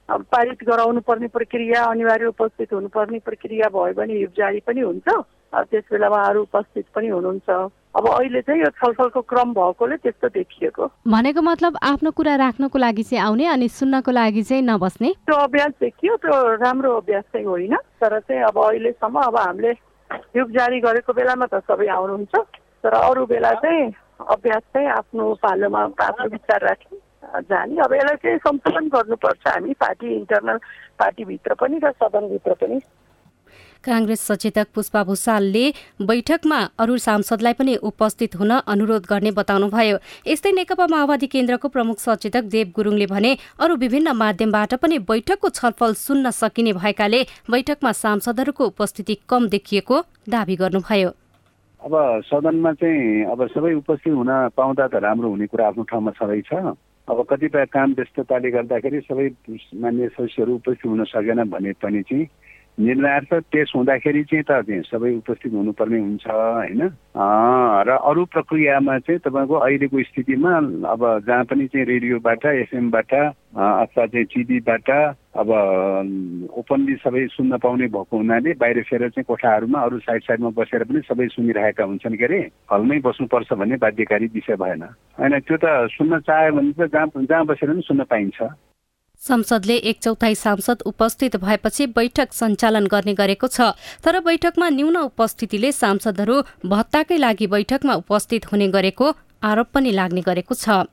पारित 0.08 0.64
गराउनु 0.68 1.00
पर्ने 1.06 1.28
प्रक्रिया 1.36 1.82
अनिवार्य 1.90 2.26
उपस्थित 2.26 2.72
हुनुपर्ने 2.72 3.18
प्रक्रिया 3.24 3.68
भयो 3.76 3.94
भने 3.94 4.14
हिप 4.14 4.32
जारी 4.38 4.60
पनि 4.66 4.80
हुन्छ 4.80 5.08
त्यस 5.54 5.84
बेलामा 5.92 6.18
अरू 6.28 6.42
उपस्थित 6.42 6.86
पनि 6.94 7.08
हुनुहुन्छ। 7.08 7.48
अब 7.94 8.08
अहिले 8.08 8.40
चाहिँ 8.42 8.60
यो 8.60 8.70
छलफलको 8.74 9.20
क्रम 9.22 9.52
भएकोले 9.54 9.96
त्यस्तो 10.02 10.28
देखिएको। 10.28 10.86
भनेको 11.08 11.40
मतलब 11.42 11.78
आफ्नो 11.82 12.10
कुरा 12.10 12.34
राख्नको 12.36 12.78
लागि 12.78 13.02
चाहिँ 13.02 13.22
आउने 13.24 13.46
अनि 13.46 13.68
सुन्नको 13.70 14.10
लागि 14.10 14.42
चाहिँ 14.42 14.62
नबस्ने? 14.62 15.10
त्यो 15.26 15.36
अभ्यास 15.36 15.72
देखियो 15.80 16.16
त्यो 16.16 16.34
राम्रो 16.58 16.90
अभ्यास 16.96 17.24
चाहिँ 17.32 17.46
होइन। 17.46 17.74
तर 18.02 18.18
चाहिँ 18.18 18.42
अब 18.50 18.58
अहिलेसम्म 18.58 19.20
अब 19.20 19.36
हामीले 19.38 19.72
युग 20.36 20.50
जारी 20.50 20.80
गरेको 20.80 21.12
बेलामा 21.12 21.46
त 21.46 21.62
सबै 21.70 21.86
आउनुहुन्छ। 21.86 22.34
तर 22.82 22.92
अरू 22.98 23.26
बेला 23.26 23.52
चाहिँ 23.62 23.92
अभ्यास 24.20 24.62
चाहिँ 24.74 24.88
आफ्नो 24.98 25.32
पालोमा 25.42 25.82
आफ्नो 25.94 26.28
विचार 26.34 26.60
राख्ने 26.66 26.98
जाने। 27.46 27.78
अब 27.78 27.92
यसलाई 27.94 28.16
चाहिँ 28.22 28.38
सम्पादन 28.42 28.88
गर्नुपर्छ 28.90 29.46
हामी 29.46 29.72
पार्टी 29.78 30.06
इन्टरनल 30.14 30.58
पार्टीभित्र 30.98 31.54
पनि 31.62 31.78
र 31.78 31.90
सदनभित्र 32.02 32.52
पनि। 32.58 32.78
काङ्ग्रेस 33.84 34.20
सचेतक 34.22 34.66
पुष्पा 34.74 35.02
भूषालले 35.04 35.64
बैठकमा 36.02 36.58
अरू 36.78 36.96
सांसदलाई 36.98 37.52
पनि 37.54 37.74
उपस्थित 37.84 38.36
हुन 38.36 38.52
अनुरोध 38.66 39.06
गर्ने 39.10 39.30
बताउनुभयो। 39.32 39.96
यस्तै 40.26 40.52
नेकपा 40.52 40.86
माओवादी 40.90 41.26
केन्द्रको 41.28 41.68
प्रमुख 41.68 41.98
सचेतक 42.00 42.44
देव 42.50 42.72
गुरुङले 42.76 43.06
भने 43.06 43.36
अरू 43.58 43.76
विभिन्न 43.78 44.16
माध्यमबाट 44.16 44.74
पनि 44.82 44.98
बैठकको 45.04 45.48
छलफल 45.50 45.92
सुन्न 45.98 46.30
सकिने 46.32 46.72
भएकाले 46.74 47.20
बैठकमा 47.50 47.92
सांसदहरूको 47.94 48.66
उपस्थिति 48.66 49.18
कम 49.28 49.48
देखिएको 49.50 50.00
दावी 50.28 50.56
गर्नुभयो। 50.56 51.10
अब 51.80 51.94
सदनमा 52.24 52.72
चाहिँ 52.80 53.24
अब 53.28 53.46
सबै 53.52 53.72
उपस्थित 53.74 54.12
हुन 54.14 54.30
पाउँदा 54.56 54.86
त 54.88 55.04
राम्रो 55.04 55.28
हुने 55.28 55.46
कुरा 55.46 55.66
आफ्नो 55.68 55.82
ठाउँमा 55.84 56.10
छँदै 56.16 56.40
छ 56.48 56.52
अब 57.08 57.18
कतिपय 57.30 57.64
काम 57.68 57.92
व्यस्तताले 57.92 58.50
गर्दाखेरि 58.50 59.00
सबै 59.04 59.28
मान्य 59.76 60.08
सदस्यहरू 60.16 60.54
उपस्थित 60.54 60.86
हुन 60.86 61.04
सकेन 61.04 61.42
भने 61.52 61.72
पनि 61.76 62.00
चाहिँ 62.08 62.24
निर्णयार्थ 62.78 63.34
त्यस 63.52 63.72
हुँदाखेरि 63.76 64.22
चाहिँ 64.24 64.44
त 64.50 64.86
सबै 64.90 65.10
उपस्थित 65.14 65.52
हुनुपर्ने 65.52 65.98
हुन्छ 65.98 66.26
होइन? 66.26 66.82
र 67.86 67.90
अरू 68.02 68.24
प्रक्रियामा 68.24 68.98
चाहिँ 68.98 69.18
तपाईँको 69.18 69.54
अहिलेको 69.54 70.02
स्थितिमा 70.02 70.52
अब 70.90 71.02
जहाँ 71.26 71.44
पनि 71.44 71.66
चाहिँ 71.66 71.86
रेडियोबाट 71.86 72.46
एफएमबाट 72.46 73.14
अथवा 73.14 74.06
चाहिँ 74.06 74.24
टिभीबाट 74.24 74.90
अब 75.34 75.48
ओपनली 76.50 76.94
सबै 76.94 77.26
सुन्न 77.30 77.58
पाउने 77.62 77.86
भएको 77.86 78.16
हुनाले 78.16 78.52
बाहिर 78.58 78.82
फेर 78.90 79.08
चाहिँ 79.08 79.24
कोठाहरूमा 79.24 79.80
अरू 79.80 79.98
साइड 79.98 80.22
साइडमा 80.22 80.50
बसेर 80.58 80.84
पनि 80.84 81.00
सबै 81.06 81.26
सुनिरहेका 81.26 81.84
हुन्छन् 81.84 82.16
के 82.16 82.24
अरे? 82.24 82.40
हलमै 82.72 82.98
बस्नुपर्छ 83.06 83.52
भन्ने 83.52 83.76
बाध्यकारी 83.76 84.26
विषय 84.34 84.56
भएन। 84.58 84.82
होइन 85.18 85.38
त्यो 85.38 85.56
त 85.62 85.66
सुन्न 85.94 86.18
चाह्यो 86.26 86.52
भने 86.52 86.72
त 86.72 86.90
जहाँ 86.90 87.06
जहाँ 87.16 87.44
बसेर 87.46 87.70
पनि 87.70 87.82
सुन्न 87.86 88.04
पाइन्छ। 88.04 88.42
संसदले 89.24 89.76
एक 89.90 89.98
चौथाइ 90.02 90.34
सांसद 90.34 90.82
उपस्थित 90.86 91.36
भएपछि 91.36 91.86
बैठक 91.96 92.32
सञ्चालन 92.32 92.86
गर्ने 92.86 93.14
गरेको 93.14 93.46
छ। 93.48 93.72
तर 94.04 94.20
बैठकमा 94.20 94.68
न्यून 94.70 94.96
उपस्थितिले 94.98 95.72
सांसदहरू 95.72 96.36
भत्ताकै 96.66 97.18
लागि 97.18 97.46
बैठकमा 97.48 97.94
उपस्थित 98.04 98.52
हुने 98.52 98.68
गरेको 98.68 99.06
आरोप 99.42 99.68
पनि 99.74 99.90
लाग्ने 99.92 100.20
गरेको 100.20 100.54
छ। 100.54 100.84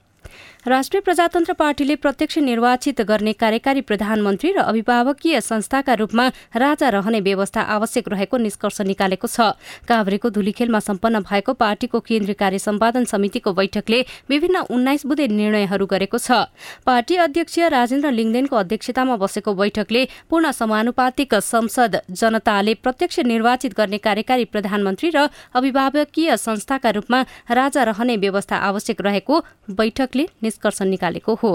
राष्ट्रिय 0.66 1.02
प्रजातन्त्र 1.02 1.54
पार्टीले 1.54 1.96
प्रत्यक्ष 1.96 2.38
निर्वाचित 2.38 3.00
गर्ने 3.02 3.32
कार्यकारी 3.34 3.82
प्रधानमन्त्री 3.82 4.52
र 4.54 4.58
अभिभावकीय 4.62 5.40
संस्थाका 5.42 5.94
रूपमा 5.94 6.28
राजा 6.56 6.90
रहने 6.90 7.20
व्यवस्था 7.20 7.62
आवश्यक 7.76 8.10
रहेको 8.10 8.38
निष्कर्ष 8.38 8.82
निकालेको 8.82 9.28
छ। 9.28 9.58
काभ्रेको 9.90 10.30
धुलीखेलमा 10.30 10.80
सम्पन्न 10.80 11.20
भएको 11.22 11.54
पार्टीको 11.54 12.00
केन्द्रीय 12.00 12.34
कार्य 12.34 12.60
सम्पादन 12.60 13.06
समितिको 13.06 13.54
बैठकले 13.54 14.02
विभिन्न 14.30 14.62
उन्नाइस 14.70 15.06
बुधे 15.06 15.28
निर्णयहरू 15.30 15.86
गरेको 15.88 16.18
छ। 16.20 16.46
पार्टी 16.86 17.16
अध्यक्ष 17.18 17.58
राजेन्द्र 17.74 18.12
लिङ्गदेनको 18.12 18.56
अध्यक्षतामा 18.56 19.16
बसेको 19.18 19.54
बैठकले 19.56 20.06
पूर्ण 20.30 20.52
समानुपातिक 20.52 21.36
संसद 21.42 22.02
जनताले 22.12 22.74
प्रत्यक्ष 22.78 23.20
निर्वाचित 23.26 23.74
गर्ने 23.74 23.98
कार्यकारी 23.98 24.46
प्रधानमन्त्री 24.54 25.10
र 25.10 25.26
अभिभावकीय 25.58 26.38
संस्थाका 26.38 26.90
रूपमा 26.92 27.26
राजा 27.52 27.84
रहने 27.90 28.18
व्यवस्था 28.20 28.62
आवश्यक 28.70 29.02
रहेको 29.02 29.44
बैठकले 29.74 30.28
निष्कर्ष 30.52 30.82
निकालेको 30.94 31.40
हो। 31.44 31.54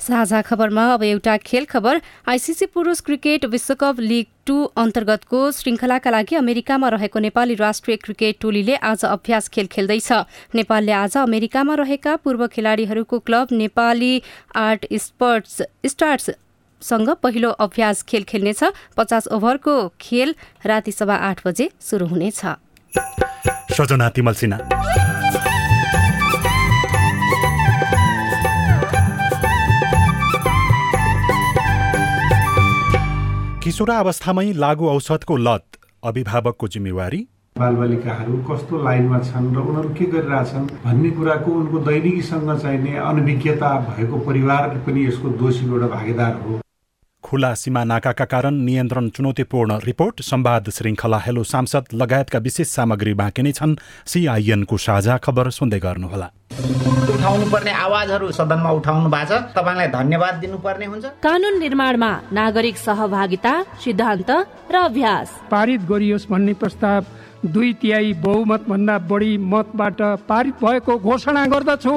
साझा 0.00 0.40
खबरमा 0.42 0.84
अब 0.94 1.02
एउटा 1.02 1.36
खेल 1.36 1.64
खबर। 1.64 2.00
आइसिसी 2.28 2.66
पुरुष 2.66 3.00
क्रिकेट 3.00 3.44
विश्वकप 3.46 4.00
लिग 4.00 4.26
टू 4.46 4.56
अन्तर्गतको 4.82 5.40
श्रृङ्खलाका 5.52 6.10
लागि 6.10 6.36
अमेरिकामा 6.36 6.88
रहेको 6.88 7.18
नेपाली 7.18 7.54
राष्ट्रिय 7.54 7.96
क्रिकेट 7.96 8.40
टोलीले 8.40 8.76
आज 8.82 9.04
अभ्यास 9.04 9.48
खेल 9.48 9.66
खेल्दैछ। 9.66 10.08
नेपालले 10.54 10.92
आज 10.92 11.16
अमेरिकामा 11.16 11.74
रहेका 11.74 12.16
पूर्व 12.16 12.46
खेलाड़ीहरूको 12.46 13.18
club 13.20 13.48
Nepali 13.52 14.22
art 14.56 14.86
sports 14.98 15.62
starts 15.86 16.30
सँग 16.82 17.08
पहिलो 17.22 17.50
अभ्यास 17.60 18.02
खेल 18.02 18.24
खेल्नेछ। 18.24 18.64
पचास 18.96 19.28
ओभरको 19.28 19.76
खेल 20.00 20.34
राति 20.66 20.92
सभा 20.92 21.16
आठ 21.28 21.46
बजे 21.46 21.70
सुरु 21.80 22.06
हुनेछ। 22.06 22.40
किशोरावस्थामै 33.70 34.50
लागु 34.62 34.86
औषधको 34.90 35.34
लत 35.38 35.76
अभिभावकको 36.02 36.68
जिम्मेवारी। 36.68 37.18
बालबालिकाहरू 37.56 38.38
कस्तो 38.48 38.82
लाइनमा 38.84 39.18
छन् 39.28 39.46
र 39.54 39.58
उनीहरू 39.62 39.90
के 39.94 40.04
गरिरहेछन् 40.14 40.66
भन्ने 40.84 41.10
कुराको 41.18 41.50
उनको 41.60 41.78
दैनिकीसँग 41.86 42.50
चाहिने 42.62 42.96
अनभिज्ञता 43.10 43.70
भएको 43.86 44.18
परिवार 44.26 44.66
पनि 44.86 45.06
यसको 45.06 45.28
दोषीको 45.38 45.74
एउटा 45.74 45.88
भागीदार 45.94 46.34
हो। 46.42 46.58
खुला 47.24 47.52
सीमा 47.54 47.82
नाकाका 47.84 48.24
कारण 48.24 48.54
नियन्त्रण 48.64 49.08
चुनौतीपूर्ण 49.08 49.78
रिपोर्ट 49.84 50.20
संवाद 50.22 50.70
श्रृङ्खला 50.70 51.18
हेलो 51.18 51.42
सांसद 51.44 51.84
लगायतका 51.92 52.38
विशेष 52.38 52.68
सामग्री 52.68 53.12
बाँकी 53.14 53.42
नै 53.42 53.52
छन् 53.52 53.74
सिआइएनको 54.06 54.76
साझा 54.76 55.16
खबर 55.24 55.50
सुन्दै 55.50 55.78
गर्नुहोला। 55.78 56.28
उठाउनु 57.14 57.46
पर्ने 57.52 57.72
आवाजहरू 57.86 58.30
सदनमा 58.32 58.70
उठाउनु 58.70 59.08
भएको 59.10 59.28
छ। 59.30 59.52
तपाईँलाई 59.52 59.88
धन्यवाद 59.92 60.34
दिनुपर्ने 60.40 60.86
हुन्छ। 60.86 61.04
कानून 61.20 61.58
निर्माणमा 61.60 62.10
नागरिक 62.32 62.76
सहभागिता 62.78 63.52
सिद्धान्त 63.84 64.30
र 64.72 64.74
अभ्यास। 64.88 65.28
पारित 65.50 65.80
गरियोस् 65.84 66.28
भन्ने 66.30 66.54
प्रस्ताव 66.56 67.04
दुई 67.52 67.72
तिहाई 67.80 68.12
बहुमत 68.24 68.64
भन्दा 68.68 68.98
बढी 69.10 69.32
मतबाट 69.52 70.00
पारित 70.28 70.54
भएको 70.64 70.98
घोषणा 70.98 71.44
गर्दछु। 71.52 71.94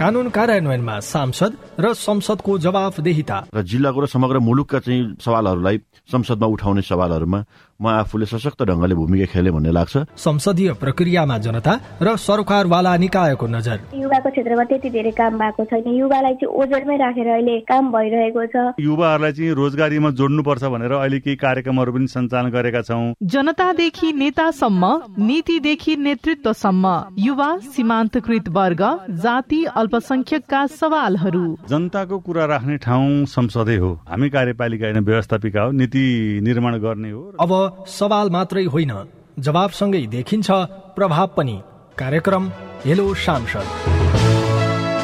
कानून 0.00 0.28
कार्यान्वयनमा 0.32 0.96
सांसद 1.04 1.52
र 1.84 1.92
संसदको 1.92 2.58
जवाफदेहिता। 2.58 3.38
र 3.52 3.60
जिल्लाको 3.60 4.00
र 4.00 4.06
समग्र 4.08 4.38
मुलुकका 4.40 4.78
चाहिँ 4.80 5.20
सवालहरूलाई 5.20 5.76
संसदमा 6.08 6.46
उठाउने 6.56 6.82
सवालहरूमा 6.82 7.40
म 7.80 7.86
आफूले 7.88 8.26
सशक्त 8.26 8.62
ढङ्गले 8.62 8.94
भूमिका 8.94 9.26
खेले 9.32 9.50
भन्ने 9.50 9.72
लाग्छ। 9.72 9.96
संसदीय 10.16 10.72
प्रक्रियामा 10.76 11.36
जनता 11.38 11.72
र 12.02 12.16
सरकारवाला 12.16 12.96
निकायको 12.96 13.46
नजर। 13.46 13.78
युवाको 13.96 14.30
क्षेत्रमा 14.30 14.64
त्यति 14.64 14.90
धेरै 14.90 15.10
काम 15.16 15.38
भएको 15.38 15.64
छैन। 15.64 15.88
युवालाई 15.88 16.34
चाहिँ 16.40 16.52
ओजरमै 16.60 16.96
राखेर 16.96 17.28
अहिले 17.28 17.58
काम 17.64 17.84
भइरहेको 17.92 18.42
छ। 18.46 18.54
युवाहरूलाई 18.80 19.32
चाहिँ 19.32 19.52
रोजगारीमा 19.54 20.10
जोड्नुपर्छ 20.10 20.64
भनेर 20.64 20.92
अहिले 20.92 21.18
केही 21.20 21.36
कार्यक्रमहरू 21.36 21.92
पनि 21.92 22.06
सञ्चालन 22.06 22.50
गरेका 22.50 22.82
छौँ। 22.82 23.14
जनतादेखि 23.22 24.12
नेतासम्म 24.12 24.84
नीतिदेखि 25.18 25.96
नेतृत्वसम्म 25.96 26.84
युवा 27.18 27.50
सीमान्तकृत 27.70 28.48
वर्ग 28.48 28.82
जाति 29.24 29.64
अल्पसंख्यकका 29.64 30.66
सवालहरू। 30.66 31.46
जनताको 31.70 32.18
कुरा 32.18 32.44
राख्ने 32.44 32.76
ठाउँ 32.76 33.24
संसदै 33.26 33.76
हो। 33.76 33.90
हामी 34.08 34.28
कार्यपालिका 34.30 34.86
होइन 34.86 35.04
व्यवस्थापिका 35.04 35.62
हो 35.62 35.70
नीति 35.72 36.04
निर्माण 36.42 36.78
गर्ने 36.78 37.10
हो। 37.10 37.22
अब 37.40 37.69
सवाल 37.88 38.30
मात्रै 38.30 38.64
होइन 38.66 38.92
जवाबसँगै 39.38 40.04
देखिन्छ 40.06 40.48
प्रभाव 40.96 41.28
पनि। 41.36 41.56
कार्यक्रम 41.98 42.44
हेलो 42.84 43.06
सांसद। 43.16 43.66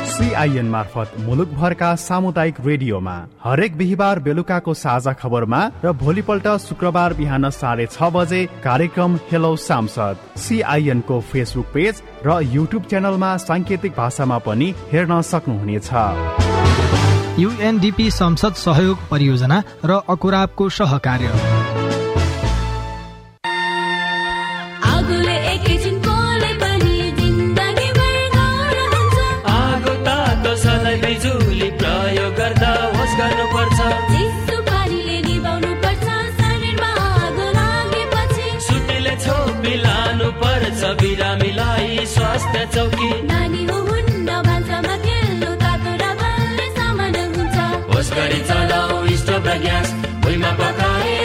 सिआइएन 0.09 0.69
मार्फत 0.71 1.13
मुलुकभरका 1.21 1.95
सामुदायिक 1.99 2.61
रेडियोमा 2.67 3.17
हरेक 3.45 3.77
बिहिबार 3.77 4.19
बेलुकाको 4.19 4.75
साझा 4.75 5.13
खबरमा 5.13 5.61
र 5.85 5.93
भोलिपल्ट 6.03 6.47
शुक्रबार 6.59 7.15
बिहान 7.15 7.51
साढे 7.53 7.87
छ 7.87 8.09
बजे 8.15 8.41
कार्यक्रम 8.65 9.17
हेलो 9.33 9.53
सांसद। 9.61 10.17
सिआइएनको 10.39 11.21
फेसबुक 11.23 11.67
पेज 11.75 12.03
र 12.27 12.41
युट्युब 12.55 12.83
च्यानलमा 12.83 13.37
साङ्केतिक 13.45 13.93
भाषामा 13.97 14.39
पनि 14.47 14.69
हेर्न 14.93 15.21
सक्नुहुनेछ। 15.23 15.91
युएनडिपी 17.39 18.11
संसद 18.13 18.55
सहयोग 18.57 18.99
परियोजना 19.11 19.63
र 19.85 20.01
अकुराबको 20.09 20.69
सहकार्य। 20.79 21.29
स्वास्थ्य 42.07 42.61
चौकी। 42.75 43.09
नानी 43.29 43.65
हो 43.67 43.79
हुन्न 43.89 44.29
भान्सामा 44.47 44.95
खेल्नु 45.07 45.51
तातो 45.63 45.93
र 46.03 46.05
बलले 46.21 46.67
सामान 46.77 47.17
हुन्छ। 47.35 47.57
होस 47.91 48.09
गरी 48.17 48.41
चलाऊ 48.49 49.17
स्टोभ 49.21 49.47
र 49.49 49.59
ग्यास 49.65 49.89
भुइँमा 50.23 50.51
पकाए 50.61 51.16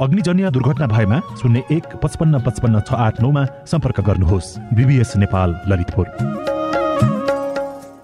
अग्निजन्य 0.00 0.50
दुर्घटना 0.50 0.86
भएमा 0.86 1.18
शून्य 1.42 1.62
एक 1.70 1.96
पचपन्न 2.02 2.38
पचपन्न 2.40 2.80
छ 2.80 2.92
आठ 2.96 3.20
नौमा 3.20 3.44
सम्पर्क 3.66 4.00
गर्नुहोस्। 4.00 4.48
B B S 4.74 5.12
Nepal 5.16 5.50
Lalitpur. 5.68 6.06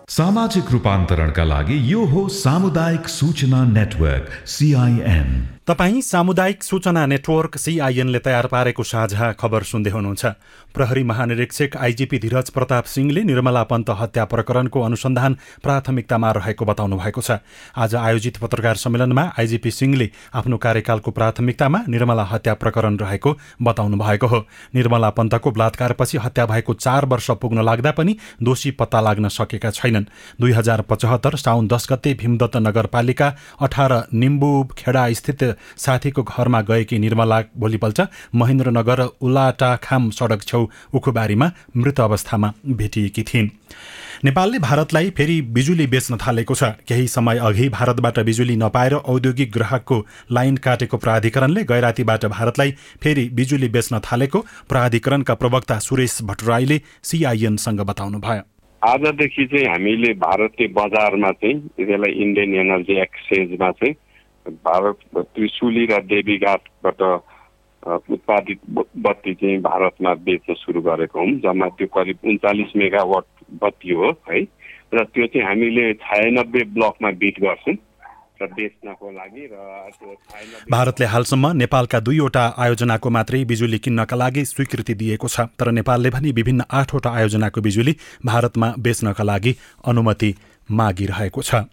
सामाजिक 0.09 0.71
रूपान्तरणका 0.73 1.45
लागि 1.45 1.81
यो 1.93 2.05
हो 2.05 2.29
सामुदायिक 2.37 3.09
सूचना 3.09 3.65
नेटवर्क 3.73 4.29
सिआइएन 4.47 5.56
तपाईँ 5.67 6.01
सामुदायिक 6.01 6.63
सूचना 6.63 7.05
नेटवर्क 7.07 7.57
सीआईएनले 7.59 8.19
तयार 8.23 8.47
पारेको 8.47 8.83
साझा 8.83 9.31
खबर 9.35 9.63
सुन्दै 9.67 9.91
हुनुहुन्छ। 9.91 10.27
प्रहरी 10.71 11.03
महानिरीक्षक 11.03 11.77
आइजीपी 11.77 12.19
धीरज 12.19 12.51
प्रताप 12.55 12.85
सिंहले 12.85 13.23
निर्मला 13.25 13.63
पन्त 13.67 13.91
हत्या 13.91 14.25
प्रकरणको 14.25 14.81
अनुसन्धान 14.81 15.37
प्राथमिकतामा 15.63 16.31
रहेको 16.31 16.65
बताउनु 16.65 16.97
भएको 16.97 17.21
छ। 17.21 17.43
आज 17.75 17.95
आयोजित 17.97 18.37
पत्रकार 18.39 18.77
सम्मेलनमा 18.77 19.23
आइजीपी 19.39 19.71
सिंहले 19.71 20.11
आफ्नो 20.35 20.57
कार्यकालको 20.57 21.11
प्राथमिकतामा 21.11 21.81
निर्मला 21.89 22.25
हत्या 22.31 22.55
प्रकरण 22.55 22.97
रहेको 22.97 23.35
बताउनु 23.63 23.99
भएको 23.99 24.27
हो। 24.27 24.41
निर्मला 24.75 25.11
पन्तको 25.19 25.51
बलात्कारपछि 25.51 26.19
हत्या 26.19 26.47
भएको 26.47 26.75
चार 26.77 27.05
वर्ष 27.11 27.31
पुग्न 27.43 27.67
लाग्दा 27.67 27.91
पनि 27.91 28.17
दोषी 28.39 28.71
पत्ता 28.71 29.01
लाग्न 29.01 29.29
सकेका 29.35 29.71
छैनन्। 29.73 30.07
दुई 30.39 30.53
हजार 30.53 30.87
पचहत्तर 30.87 31.37
साउन 31.37 31.67
दस 31.67 31.89
गते 31.91 32.15
भीमदत्त 32.15 32.57
नगरपालिका 32.63 33.35
अठार 33.61 33.99
निम्बु 34.15 34.53
खेडा 34.79 35.11
स्थित 35.13 35.56
साथीको 35.77 36.23
घरमा 36.23 36.61
गएकी 36.61 36.99
निर्मला 36.99 37.41
भोलिपल्ट 37.57 38.01
महेन्द्रनगर 38.35 39.01
उलाटाखाम 39.21 40.11
सडक 40.11 40.43
छेउ 40.43 40.67
उखुबारीमा 40.95 41.51
मृत 41.77 42.01
अवस्थामा 42.01 42.53
भेटिएकी 42.67 43.23
थिइन्। 43.23 43.49
नेपालले 44.25 44.59
भारतलाई 44.59 45.11
फेरि 45.11 45.41
बिजुली 45.53 45.87
बेच्न 45.87 46.17
थालेको 46.17 46.55
छ। 46.55 46.65
केही 46.89 47.07
समय 47.09 47.39
अघि 47.39 47.69
भारतबाट 47.69 48.19
बिजुली 48.21 48.57
नपाएर 48.57 48.95
औद्योगिक 48.95 49.53
ग्राहकको 49.53 49.99
लाइन 50.33 50.57
काटेको 50.57 50.97
प्राधिकरणले 50.97 51.63
गैरातीबाट 51.63 52.25
भारतलाई 52.27 52.71
फेरि 53.03 53.29
बिजुली 53.35 53.69
बेच्न 53.69 54.01
थालेको 54.01 54.41
प्राधिकरणका 54.69 55.35
प्रवक्ता 55.35 55.79
सुरेश 55.79 56.19
भट्टराईले 56.23 56.81
सिआइएनसँग 57.03 57.81
बताउनु 57.81 58.19
भयो 58.19 58.43
आजदेखि 58.83 59.45
चाहिँ 59.47 59.67
हामीले 59.67 60.13
भारतीय 60.15 60.67
बजारमा 60.69 61.31
चाहिँ 61.33 61.61
त्यसलाई 61.69 62.13
इन्डियन 62.25 62.55
एनर्जी 62.55 63.01
एक्सचेन्जमा 63.03 63.71
चाहिँ 63.71 63.95
भारत 64.49 64.99
त्रिशुली 65.17 65.85
र 65.87 66.01
देवीघाटबाट 66.05 67.01
उत्पादित 68.11 68.61
बत्ती 68.99 69.35
चाहिँ 69.35 69.59
भारतमा 69.63 70.15
बेच्न 70.27 70.55
सुरु 70.55 70.81
गरेको 70.83 71.19
हौँ 71.21 71.33
जम्मा 71.45 71.69
त्यो 71.79 71.87
करिब 71.87 72.19
उन्चालिस 72.25 72.77
मेगावाट 72.77 73.25
बत्ती 73.63 73.91
हो 73.95 74.11
है। 74.31 74.41
र 74.95 75.05
त्यो 75.05 75.27
चाहिँ 75.27 75.47
हामीले 75.47 75.93
छयानब्बे 75.95 76.63
ब्लकमा 76.75 77.11
बिट 77.21 77.41
गर्छौँ 77.41 77.77
भारतले 80.71 81.07
हालसम्म 81.07 81.51
नेपालका 81.57 81.99
दुईवटा 82.01 82.45
आयोजनाको 82.59 83.11
मात्रै 83.11 83.45
बिजुली 83.45 83.79
किन्नका 83.79 84.17
लागि 84.17 84.45
स्वीकृति 84.45 84.95
दिएको 84.95 85.29
छ 85.29 85.49
तर 85.57 85.71
नेपालले 85.73 86.11
पनि 86.11 86.33
विभिन्न 86.37 86.65
आठवटा 86.71 87.11
आयोजनाको 87.11 87.61
बिजुली 87.61 87.97
भारतमा 88.27 88.69
बेच्नका 88.79 89.25
लागि 89.25 89.53
अनुमति 89.87 90.31
मागिरहेको 90.71 91.43
छ। 91.43 91.65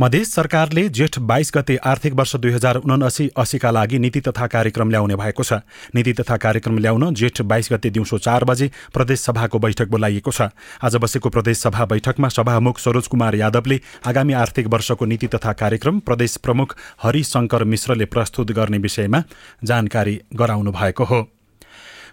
मधेस 0.00 0.32
सरकारले 0.34 0.88
जेठ 0.88 1.18
बाइस 1.20 1.50
गते 1.54 1.76
आर्थिक 1.76 2.14
वर्ष 2.14 2.34
दुई 2.36 2.50
हजार 2.52 2.76
उनासी 2.76 3.28
अस्सीका 3.36 3.70
लागि 3.70 3.98
नीति 3.98 4.20
तथा 4.20 4.46
कार्यक्रम 4.46 4.90
ल्याउने 4.90 5.16
भएको 5.16 5.42
छ। 5.42 5.52
नीति 5.94 6.12
तथा 6.12 6.36
कार्यक्रम 6.36 6.78
ल्याउन 6.78 7.14
जेठ 7.14 7.40
बाइस 7.42 7.68
गते 7.72 7.90
दिउँसो 7.90 8.18
चार 8.18 8.44
बजे 8.44 8.70
प्रदेश 8.94 9.20
सभाको 9.20 9.58
बैठक 9.58 9.88
बोलाइएको 9.88 10.30
छ। 10.30 10.48
आज 10.82 10.96
बसेको 10.96 11.28
प्रदेश 11.28 11.58
सभा 11.58 11.84
बैठकमा 11.84 12.28
सभामुख 12.28 12.78
सरोज 12.78 13.06
कुमार 13.06 13.34
यादवले 13.34 13.80
आगामी 14.06 14.32
आर्थिक 14.32 14.66
वर्षको 14.66 15.04
नीति 15.04 15.26
तथा 15.26 15.52
कार्यक्रम 15.52 16.00
प्रदेश 16.00 16.36
प्रमुख 16.36 16.76
हरिशंकर 17.02 17.64
मिश्रले 17.64 18.04
प्रस्तुत 18.06 18.52
गर्ने 18.52 18.78
विषयमा 18.78 19.22
जानकारी 19.64 20.20
गराउनु 20.34 20.72
भएको 20.72 21.04
हो। 21.04 21.26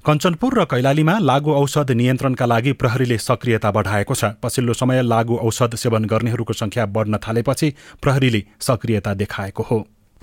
कञ्चनपुर 0.06 0.54
र 0.60 0.64
कैलालीमा 0.66 1.18
लागु 1.20 1.52
औषध 1.52 1.92
नियन्त्रणका 1.92 2.46
लागि 2.46 2.72
प्रहरीले 2.74 3.18
सक्रियता 3.18 3.72
बढाएको 3.72 4.16
छ। 4.16 4.26
पछिल्लो 4.44 4.74
समय 4.74 5.02
लागु 5.04 5.36
औषध 5.38 5.76
सेवन 5.76 6.06
गर्नेहरूको 6.06 6.54
संख्या 6.54 6.86
बढ्न 6.86 7.18
थालेपछि 7.18 7.74
प्रहरीले 8.02 8.44
सक्रियता 8.62 9.14
देखाएको 9.14 9.64
हो। 9.64 9.80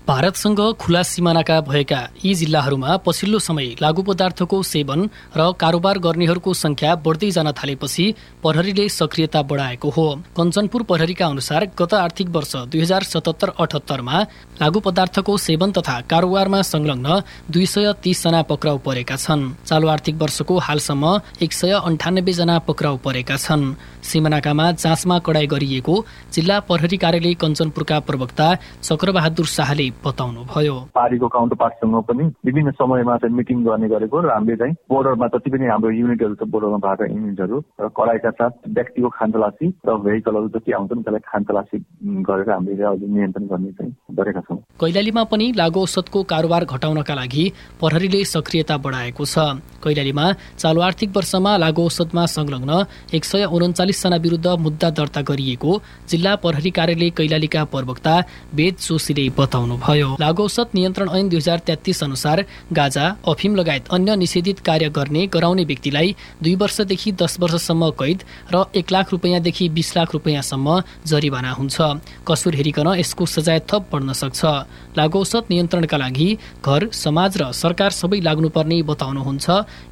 भारतसँग 0.07 0.59
खुला 0.79 1.01
सिमानाका 1.03 1.59
भएका 1.61 1.97
यी 2.23 2.33
जिल्लाहरूमा 2.35 2.95
पछिल्लो 3.05 3.39
समय 3.39 3.65
लागु 3.81 4.01
पदार्थको 4.07 4.61
सेवन 4.63 5.01
र 5.37 5.51
कारोबार 5.59 5.97
गर्नेहरूको 5.99 6.53
संख्या 6.55 6.93
बढ्दै 7.03 7.29
जान 7.31 7.51
थालेपछि 7.51 8.05
प्रहरीले 8.43 8.87
सक्रियता 8.89 9.41
बढाएको 9.43 9.89
हो। 9.89 10.07
कञ्चनपुर 10.37 10.83
प्रहरीका 10.83 11.25
अनुसार 11.27 11.65
गत 11.79 11.93
आर्थिक 11.95 12.29
वर्ष 12.29 12.55
दुई 12.71 12.81
हजार 12.81 13.03
सतहत्तर 13.03 13.51
अठहत्तरमा 13.59 14.21
लागु 14.61 14.79
पदार्थको 14.79 15.37
सेवन 15.37 15.71
तथा 15.71 15.99
कारोबारमा 16.07 16.61
संलग्न 16.63 17.19
दुई 17.51 17.65
सय 17.65 17.93
तीसजना 18.03 18.41
पक्राउ 18.47 18.77
परेका 18.87 19.15
छन्। 19.17 19.43
चालु 19.65 19.87
आर्थिक 19.87 20.15
वर्षको 20.15 20.57
हालसम्म 20.59 21.19
एक 21.41 21.53
सय 21.53 21.75
अन्ठानब्बे 21.81 22.33
जना 22.39 22.57
पक्राउ 22.63 22.97
परेका 23.03 23.37
छन्। 23.37 23.73
सिमानाकामा 24.07 24.71
जाँचमा 24.73 25.19
कडाई 25.19 25.47
गरिएको 25.47 25.95
जिल्ला 26.33 26.59
प्रहरी 26.63 26.97
कार्यालय 26.97 27.33
कञ्चनपुरका 27.43 27.99
प्रवक्ता 28.07 28.47
चक्रबहादुर 28.81 29.45
शाहले 29.49 29.89
बताउनुभयो 30.05 30.75
पारीको 30.95 31.27
काउन्टर 31.27 31.55
पार्टसँग 31.55 31.95
पनि 32.09 32.23
विभिन्न 32.45 32.71
समयमा 32.79 33.15
चाहिँ 33.17 33.35
मिटिङ 33.35 33.63
गर्ने 33.63 33.87
गरेको 33.89 34.21
र 34.21 34.29
हामीले 34.31 34.57
चाहिँ 34.57 34.73
बोर्डरमा 34.89 35.27
जति 35.33 35.49
पनि 35.49 35.65
हाम्रो 35.67 35.89
युनिटहरू 35.91 36.35
छ 36.35 36.49
बोर्डरमा 36.53 36.77
भएका 36.85 37.05
युनिटहरू 37.13 37.57
र 37.81 37.89
कडाइका 37.97 38.31
साथ 38.39 38.53
व्यक्तिको 38.77 39.09
खानतलासी 39.17 39.67
र 39.87 39.95
भेहिकलहरू 40.05 40.47
जति 40.55 40.71
आउँछन् 40.77 41.03
त्यसलाई 41.03 41.23
खानतलासी 41.31 41.77
गरेर 42.29 42.49
हामीले 42.51 42.83
अहिले 42.83 43.07
नियन्त्रण 43.15 43.45
गर्ने 43.47 43.71
चाहिँ 43.77 43.93
गरेका 44.19 44.41
छौँ। 44.47 44.57
कैलालीमा 44.81 45.23
पनि 45.31 45.45
लागु 45.57 45.79
औषधको 45.81 46.23
कारोबार 46.33 46.65
घटाउनका 46.65 47.13
लागि 47.13 47.45
प्रहरीले 47.79 48.23
सक्रियता 48.25 48.77
बढाएको 48.85 49.25
छ। 49.25 49.37
कैलालीमा 49.83 50.25
चालु 50.57 50.81
आर्थिक 50.81 51.09
वर्षमा 51.17 51.51
लागु 51.57 51.81
औषधमा 51.85 52.25
संलग्न 52.35 52.71
एक 53.13 53.23
सय 53.25 53.45
उन्चालिसजना 53.47 54.17
विरुद्ध 54.25 54.47
मुद्दा 54.59 54.89
दर्ता 54.99 55.21
गरिएको 55.29 55.71
जिल्ला 56.09 56.35
प्रहरी 56.43 56.71
कार्यालय 56.77 57.09
कैलालीका 57.17 57.63
प्रवक्ता 57.73 58.15
वेद 58.55 58.75
जोशीले 58.87 59.29
बताउनुभयो 59.37 59.86
लागु 59.87 60.43
औषध 60.43 60.69
नियन्त्रण 60.75 61.09
ऐन 61.09 61.29
दुई 61.29 61.37
हजार 61.37 61.59
तेत्तिस 61.67 62.03
अनुसार 62.03 62.43
गाजा 62.73 63.05
अफिम 63.27 63.55
लगायत 63.55 63.87
अन्य 63.87 64.15
निषेधित 64.15 64.59
कार्य 64.59 64.89
गर्ने 64.89 65.25
गराउने 65.27 65.63
व्यक्तिलाई 65.63 66.15
दुई 66.43 66.55
वर्षदेखि 66.55 67.11
दस 67.21 67.39
वर्षसम्म 67.39 67.89
कैद 67.95 68.23
र 68.53 68.63
एक 68.75 68.91
लाख 68.91 69.11
रुपियाँदेखि 69.11 69.69
बिस 69.69 69.95
लाख 69.97 70.13
रुपियाँसम्म 70.13 70.81
जरिवाना 71.07 71.51
हुन्छ। 71.51 71.77
कसुर 72.27 72.55
हेरिकन 72.55 72.87
यसको 72.99 73.25
सजाय 73.25 73.59
थप 73.69 73.87
बढ्न 73.93 74.13
सक्छ। 74.13 74.45
लागु 74.97 75.19
औषध 75.19 75.43
नियन्त्रणका 75.49 75.97
लागि 75.97 76.29
घर 76.65 76.89
समाज 76.91 77.37
र 77.37 77.51
सरकार 77.53 77.91
सबै 77.91 78.19
लाग्नुपर्ने 78.27 78.81
बताउनुहुन्छ। 78.83 79.47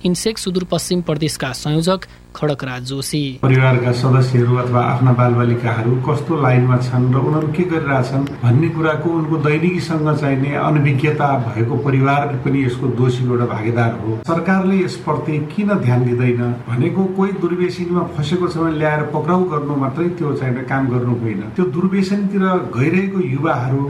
इन्सेक 0.05 0.38
सुदूरपश्चिम 0.38 1.01
प्रदेशका 1.08 1.51
संयोजक 1.55 1.99
खडकराज 2.36 2.84
जोशी। 2.86 3.24
परिवारका 3.41 3.91
सदस्यहरू 3.95 4.56
अथवा 4.58 4.82
आफ्ना 4.86 5.12
बालबालिकाहरू 5.19 5.95
कस्तो 6.08 6.41
लाइनमा 6.41 6.78
छन् 6.78 7.12
र 7.13 7.17
उनीहरू 7.17 7.48
के 7.56 7.63
गरिरहेछन् 7.71 8.26
भन्ने 8.43 8.69
कुराको 8.76 9.10
उनको 9.10 9.38
दैनिकीसँग 9.48 10.08
चाहिने 10.15 10.56
अनभिज्ञता 10.62 11.28
भएको 11.48 11.76
परिवार 11.86 12.28
पनि 12.45 12.65
यसको 12.65 12.88
दोषीको 13.00 13.32
एउटा 13.34 13.45
भागीदार 13.54 13.91
हो। 14.02 14.17
सरकारले 14.28 14.76
यसप्रति 14.84 15.38
किन 15.56 15.69
ध्यान 15.86 16.04
दिँदैन? 16.06 16.41
भनेको 16.67 17.04
कोही 17.17 17.32
दुर्व्यसनीमा 17.41 18.04
फसेको 18.17 18.48
छ 18.48 18.58
भने 18.58 18.78
ल्याएर 18.78 19.02
पक्राउ 19.15 19.43
गर्नु 19.52 19.76
मात्रै 19.76 20.10
त्यो 20.19 20.34
चाहिँ 20.34 20.63
काम 20.65 20.88
गर्नु 20.89 21.13
होइन। 21.21 21.41
त्यो 21.56 21.65
दुर्व्यसनतिर 21.76 22.43
गइरहेको 22.76 23.19
युवाहरू 23.28 23.84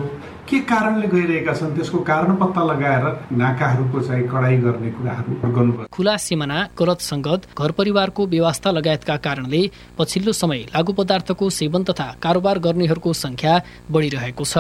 के 0.46 0.60
कारणले 0.70 1.08
गइरहेका 1.08 1.54
छन्? 1.54 1.74
त्यसको 1.76 2.00
कारण 2.06 2.36
पत्ता 2.38 2.64
लगाएर 2.64 3.06
नाकाहरूको 3.34 4.00
चाहिँ 4.00 4.28
कडाई 4.30 4.58
गर्ने 4.62 4.90
कुराहरू 4.94 5.32
गर्नुपर्छ। 5.42 5.90
खुला 5.90 6.16
सिमाना 6.18 6.58
गलत 6.78 7.00
सङ्गत 7.02 7.42
घर 7.58 7.72
परिवारको 7.72 8.22
व्यवस्था 8.28 8.72
लगायतका 8.72 9.16
कारणले 9.26 9.62
पछिल्लो 9.98 10.32
समय 10.32 10.60
लागु 10.70 10.94
पदार्थको 10.94 11.50
सेवन 11.50 11.84
तथा 11.90 12.08
कारोबार 12.22 12.60
गर्नेहरूको 12.62 13.14
संख्या 13.16 13.54
बढिरहेको 13.92 14.46
छ। 14.46 14.56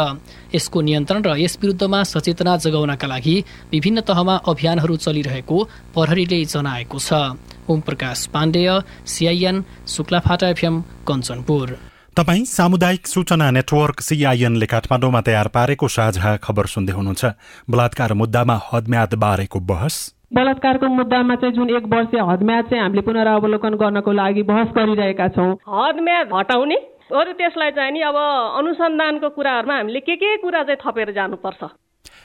यसको 0.55 0.81
नियन्त्रण 0.81 1.21
र 1.21 1.37
यस 1.37 1.57
विरुद्धमा 1.61 2.03
सचेतना 2.03 2.57
जगाउनका 2.57 3.07
लागि 3.07 3.35
विभिन्न 3.71 4.01
तहमा 4.01 4.35
अभियानहरू 4.49 4.95
चलिरहेको 4.97 5.57
प्रहरीले 5.93 6.45
जनाएको 6.45 6.97
छ। 6.97 7.37
Om 7.69 7.79
Prakash 7.81 8.25
Pandey 8.33 8.69
CIN 9.05 9.63
Shuklaphanta 9.87 10.47
FM 10.49 10.81
Kanchanpur. 11.05 11.94
तपाईँ 12.17 12.43
सामुदायिक 12.45 13.07
सूचना 13.07 13.49
नेटवर्क 13.51 13.99
सिआइएनले 13.99 14.65
काठमाडौँमा 14.65 15.21
तयार 15.21 15.47
पारेको 15.51 15.87
साझा 15.87 16.35
खबर 16.37 16.65
सुन्दै 16.65 16.93
हुनुहुन्छ। 16.93 17.25
बलात्कार 17.67 18.13
मुद्दामा 18.13 18.55
हदम्याद 18.71 19.13
बारेको 19.19 19.59
बहस। 19.59 19.95
बलात्कारको 20.31 20.87
मुद्दामा 20.87 21.35
चाहिँ 21.35 21.55
जुन 21.55 21.69
एक 21.75 21.85
वर्ष 21.91 22.15
हदम्याद 22.15 22.63
चाहिँ 22.71 22.83
हामीले 22.83 23.01
पुनरावलोकन 23.03 23.75
गर्नको 23.75 24.11
लागि 24.11 24.43
बहस 24.47 24.69
गरिरहेका 24.71 25.27
छौँ। 25.35 25.51
हदम्याद 25.67 26.27
हटाउने? 26.31 26.77
अरू 27.11 27.31
त्यसलाई 27.35 27.71
चाहिँ 27.75 27.91
नि 27.91 28.01
अब 28.07 28.17
अनुसन्धानको 28.63 29.29
कुराहरूमा 29.35 29.75
हामीले 29.75 29.99
के 29.99 30.15
के 30.15 30.37
कुरा 30.39 30.63
चाहिँ 30.63 30.79
थपेर 30.79 31.11
जानुपर्छ? 31.11 31.61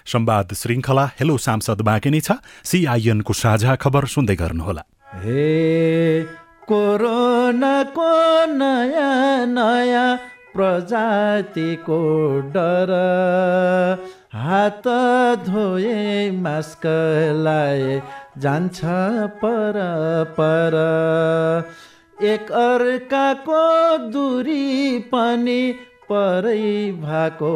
संवाद 0.06 0.54
श्रृङ्खला 0.54 1.04
हेलो 1.18 1.34
सांसद 1.36 1.82
बाँकी 1.82 2.10
नै 2.14 2.20
छ। 2.22 2.38
सिआइएनको 2.62 3.32
साझा 3.34 3.74
खबर 3.74 4.06
सुन्दै 4.06 4.38
गर्नुहोला। 4.38 4.82
हे 5.18 6.38
कोरोनाको 6.70 8.10
नयाँ 8.46 9.46
नयाँ 9.46 10.16
प्रजातिको 10.54 11.98
डर। 12.54 12.90
हात 14.34 14.86
धोए 15.46 16.30
मास्क 16.30 16.86
लाए 17.36 18.00
जान्छ 18.38 18.80
पर 19.42 19.78
पर। 20.38 20.76
एक 22.24 22.52
अर्काको 22.52 23.62
दूरी 24.10 24.98
पनि 25.12 25.62
परै 26.10 26.92
भएको 27.02 27.54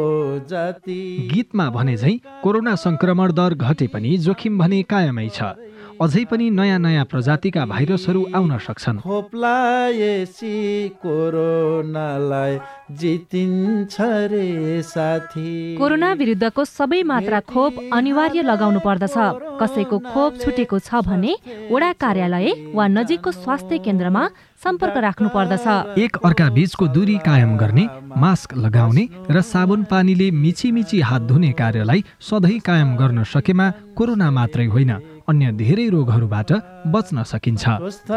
जाति। 0.49 1.01
गीतमा 1.33 1.69
भने 1.69 1.95
झै 1.97 2.13
कोरोना 2.43 2.75
संक्रमण 2.75 3.31
दर 3.31 3.53
घटे 3.53 3.87
पनि 3.87 4.17
जोखिम 4.17 4.59
भने 4.59 4.81
कायमै 4.83 5.29
छ। 5.29 5.55
अझै 5.95 6.23
पनि 6.27 6.49
नयाँ 6.51 6.79
नयाँ 6.79 7.05
प्रजातिका 7.07 7.65
भाइरसहरू 7.65 8.21
आउन 8.35 8.51
सक्छन्। 8.59 8.99
खोप्लाएसी 8.99 10.55
कोरोनालाई 10.99 12.53
जितिन्छ 12.99 13.95
रे 14.31 14.81
साथी। 14.83 15.75
कोरोना 15.79 16.09
विरुद्धको 16.19 16.61
सबै 16.67 17.01
मात्रा 17.03 17.39
खोप 17.47 17.73
अनिवार्य 17.93 18.41
लगाउनु 18.43 18.79
पर्दछ। 18.83 19.15
कसैको 19.61 19.97
खोप 20.11 20.31
छुटेको 20.43 20.77
छ 20.79 20.99
भने 21.07 21.33
वडा 21.71 21.91
कार्यालय 22.03 22.75
वा 22.75 22.85
नजिकको 22.87 23.31
स्वास्थ्य 23.31 23.77
केन्द्रमा 23.79 24.23
सम्पर्क 24.65 24.97
राख्नु 24.97 25.29
पर्दछ 25.29 25.67
एक 26.01 26.17
अर्का 26.25 26.49
बीचको 26.49 26.85
दूरी 26.89 27.17
कायम 27.21 27.51
गर्ने 27.57 27.85
मास्क 28.17 28.53
लगाउने 28.57 29.03
र 29.29 29.41
साबुन 29.43 29.83
पानीले 29.91 30.29
मिची 30.33 30.71
मिची 30.71 30.99
हात 31.01 31.21
धुने 31.29 31.51
कार्यलाई 31.53 32.01
सधैँ 32.19 32.59
कायम 32.65 32.95
गर्न 32.97 33.23
सकेमा 33.29 33.67
कोरोना 33.97 34.29
मात्रै 34.37 34.65
होइन 34.73 34.91
अन्य 35.29 35.51
धेरै 35.61 35.87
रोगहरूबाट 35.89 36.49
बच्न 36.93 37.23
सकिन्छ। 37.23 37.63
स्वस्थ 37.65 38.09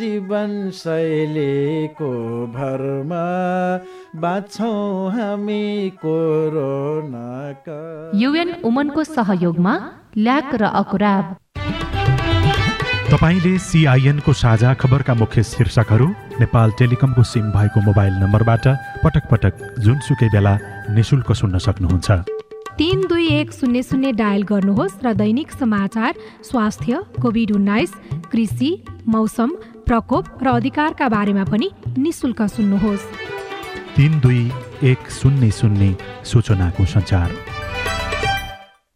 जीवन 0.00 0.50
शैलीको 0.72 2.10
भरमा 2.56 3.26
बाँच्छौँ 4.16 5.12
हामी 5.12 5.64
कोरोनाका। 6.00 7.78
युएन 8.16 8.50
उमनको 8.64 9.04
सहयोगमा 9.06 9.74
ल्याक 10.16 10.54
र 10.54 10.64
अकुराब 10.80 11.24
तपाईँले 13.10 13.58
सिआइएनको 13.58 14.32
साझा 14.32 14.72
खबरका 14.78 15.14
मुख्य 15.14 15.42
शीर्षकहरू 15.42 16.06
नेपाल 16.40 16.70
टेलिकमको 16.78 17.22
सिम 17.26 17.50
भएको 17.50 17.80
मोबाइल 17.82 18.12
नम्बरबाट 18.22 18.66
पटक 19.02 19.24
पटक 19.30 19.54
जुनसुकै 19.82 20.28
बेला 20.30 20.54
निशुल्क 20.94 21.32
सुन्न 21.34 21.58
सक्नुहुन्छ। 21.58 22.10
तिन 22.78 23.00
दुई 23.10 23.26
एक 23.34 23.52
शून्य 23.52 23.82
शून्य 23.82 24.12
डायल 24.14 24.42
गर्नुहोस् 24.46 25.02
र 25.04 25.12
दैनिक 25.18 25.50
समाचार 25.52 26.12
स्वास्थ्य 26.46 27.02
कोभिड 27.18 27.50
उन्नाइस 27.50 27.90
कृषि 28.30 28.70
मौसम 29.10 29.50
प्रकोप 29.90 30.24
र 30.42 30.46
अधिकारका 30.54 31.08
बारेमा 31.10 31.44
पनि 31.50 31.70
निशुल्क 31.98 32.42
सुन्नुहोस्। 32.46 33.10
तिन 33.98 34.20
दुई 34.22 34.42
एक 34.86 35.10
शून्य 35.10 35.50
शून्य 35.50 35.96
सूचनाको 36.24 36.84
सञ्चार। 36.86 37.49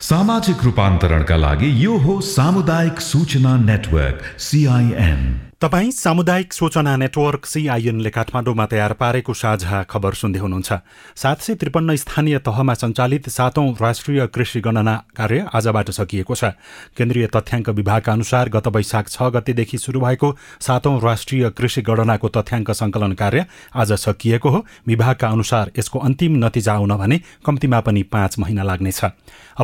सामाजिक 0.04 0.62
रूपान्तरणका 0.64 1.36
लागि 1.36 1.68
यो 1.82 1.92
हो 1.98 2.14
सामुदायिक 2.20 3.00
सूचना 3.00 3.52
नेटवर्क 3.58 4.18
सिआइएन 4.46 5.22
तपाईँ 5.64 5.90
सामुदायिक 5.90 6.52
सूचना 6.52 6.94
नेटवर्क 6.96 7.46
सिआइएनले 7.46 8.10
काठमाडौँमा 8.10 8.64
तयार 8.66 8.92
पारेको 8.92 9.32
साझा 9.32 9.82
खबर 9.82 10.14
सुन्दै 10.14 10.38
हुनुहुन्छ। 10.38 10.72
सात 11.16 11.40
सय 11.40 11.54
त्रिपन्न 11.56 11.96
स्थानीय 11.96 12.38
तहमा 12.38 12.74
सञ्चालित 12.74 13.28
सातौं 13.28 13.72
राष्ट्रिय 13.80 14.26
कृषि 14.26 14.60
गणना 14.60 14.94
कार्य 15.16 15.46
आजबाट 15.48 15.90
सकिएको 15.90 16.34
छ। 16.34 16.52
केन्द्रीय 16.92 17.26
तथ्याङ्क 17.32 17.68
विभागका 17.70 18.12
अनुसार 18.12 18.48
गत 18.48 18.68
वैशाख 18.76 19.08
छ 19.08 19.30
गतेदेखि 19.32 19.78
शुरू 19.78 20.00
भएको 20.00 20.36
सातौं 20.60 21.00
राष्ट्रिय 21.00 21.50
कृषि 21.56 21.82
गणनाको 21.82 22.28
तथ्याङ्क 22.28 22.70
संकलन 22.74 23.12
कार्य 23.16 23.46
आज 23.72 23.92
सकिएको 24.04 24.48
हो। 24.50 24.64
विभागका 24.84 25.28
अनुसार 25.30 25.72
यसको 25.78 25.98
अन्तिम 26.04 26.44
नतिजा 26.44 26.72
आउन 26.74 26.96
भने 26.98 27.20
कम्तीमा 27.40 27.80
पनि 27.80 28.02
पाँच 28.12 28.38
महिना 28.38 28.62
लाग्नेछ। 28.62 29.04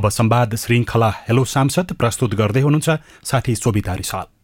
अब 0.01 0.09
संवाद 0.09 0.57
श्रृङ्खला 0.57 1.15
हेलो 1.29 1.45
सांसद 1.45 1.93
प्रस्तुत 1.93 2.35
गर्दै 2.35 2.61
हुनुहुन्छ 2.61 2.89
साथी 3.23 3.55
सोभिता 3.55 3.95
रिसाल। 3.95 4.40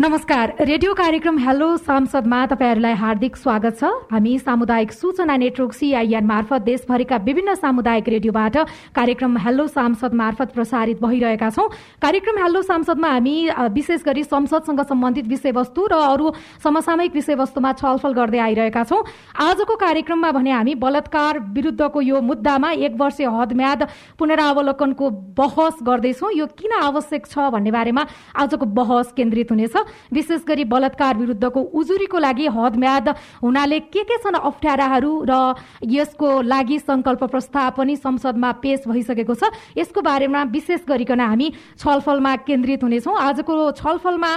नमस्कार। 0.00 0.52
रेडियो 0.60 0.92
कार्यक्रम 0.94 1.38
हेलो 1.38 1.66
सांसदमा 1.76 2.44
तपाईँहरूलाई 2.46 2.94
हार्दिक 2.96 3.36
स्वागत 3.36 3.76
छ। 3.78 3.84
हामी 4.08 4.38
सामुदायिक 4.38 4.92
सूचना 4.92 5.36
नेटवर्क 5.36 5.72
सिआइएन 5.72 6.24
मार्फत 6.26 6.62
देशभरिका 6.64 7.16
विभिन्न 7.20 7.54
सामुदायिक 7.54 8.08
रेडियोबाट 8.08 8.56
कार्यक्रम 8.96 9.36
हेलो 9.38 9.66
सांसद 9.68 10.14
मार्फत 10.14 10.52
प्रसारित 10.54 11.02
भइरहेका 11.02 11.50
छौँ। 11.50 11.68
कार्यक्रम 12.02 12.38
हेलो 12.42 12.62
सांसदमा 12.62 13.08
हामी 13.08 13.36
विशेष 13.70 14.02
गरी 14.06 14.24
संसदसँग 14.24 14.80
सम्बन्धित 14.80 15.26
विषयवस्तु 15.28 15.86
र 15.86 15.94
अरू 16.08 16.32
समसामयिक 16.64 17.12
विषयवस्तुमा 17.14 17.72
छलफल 17.76 18.12
गर्दै 18.12 18.38
आइरहेका 18.38 18.84
छौँ। 18.84 19.02
आजको 19.44 19.76
कार्यक्रममा 19.76 20.30
भने 20.32 20.50
हामी 20.52 20.74
बलात्कार 20.80 21.38
विरुद्धको 21.52 22.00
यो 22.00 22.20
मुद्दामा 22.22 22.70
एक 22.80 22.96
वर्ष 22.96 23.20
हदम्याद 23.28 23.86
पुनरावलोकनको 24.18 25.10
बहस 25.36 25.84
गर्दैछौँ। 25.84 26.32
यो 26.32 26.46
किन 26.48 26.80
आवश्यक 26.80 27.26
छ 27.28 27.52
भन्ने 27.52 27.70
बारेमा 27.70 28.06
आजको 28.40 28.66
बहस 28.72 29.12
केन्द्रित 29.12 29.52
हुनेछ। 29.52 29.81
विशेष 30.12 30.40
गरी 30.48 30.64
बलात्कार 30.66 31.16
विरुद्धको 31.16 31.60
उजुरीको 31.72 32.18
लागि 32.18 32.46
हदम्याद 32.52 33.08
हुनाले 33.42 33.78
के 33.88 34.02
के 34.02 34.16
छन् 34.18 34.40
अप्ठ्याराहरू 34.42 35.12
र 35.28 35.54
यसको 35.88 36.30
लागि 36.44 36.78
संकल्प 36.80 37.24
प्रस्ताव 37.24 37.70
पनि 37.76 37.96
संसदमा 37.98 38.52
पेश 38.62 38.88
भइसकेको 38.88 39.34
छ 39.34 39.50
यसको 39.76 40.00
बारेमा 40.02 40.42
विशेष 40.52 40.80
गरिकन 40.88 41.20
हामी 41.22 41.52
छलफलमा 41.78 42.34
केन्द्रित 42.46 42.82
हुनेछौँ। 42.82 43.16
आजको 43.18 43.54
छलफलमा 43.72 44.32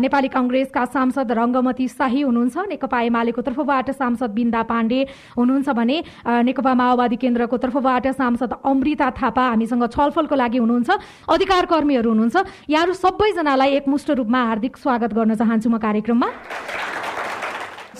नेपाली 0.00 0.28
कङ्ग्रेसका 0.28 0.84
सांसद 0.88 1.32
रङ्गमती 1.32 1.88
शाही 1.88 2.22
हुनुहुन्छ 2.22 2.56
नेकपा 2.68 3.00
एमालेको 3.02 3.42
तर्फबाट 3.42 3.90
सांसद 3.92 4.30
बिन्दा 4.30 4.62
पाण्डे 4.64 5.00
हुनुहुन्छ 5.38 5.68
भने 5.78 5.96
नेकपा 6.44 6.74
माओवादी 6.74 7.16
केन्द्रको 7.16 7.56
तर्फबाट 7.58 8.06
सांसद 8.18 8.52
अमृता 8.64 9.10
थापा 9.18 9.44
हामीसँग 9.48 9.84
छलफलको 9.88 10.34
लागि 10.34 10.58
हुनुहुन्छ 10.58 10.90
अधिकार 11.28 11.66
कर्मीहरू 11.66 12.10
हुनुहुन्छ। 12.10 12.36
यहाँहरू 12.68 12.92
सबैजनालाई 12.94 13.70
एकमुष्ट 13.78 14.10
रूपमा 14.18 14.42
हार्दिक 14.44 14.76
स्वागत 14.88 15.12
गर्न 15.12 15.34
चाहन्छु 15.36 15.68
म 15.68 15.76
कार्यक्रममा। 15.84 16.28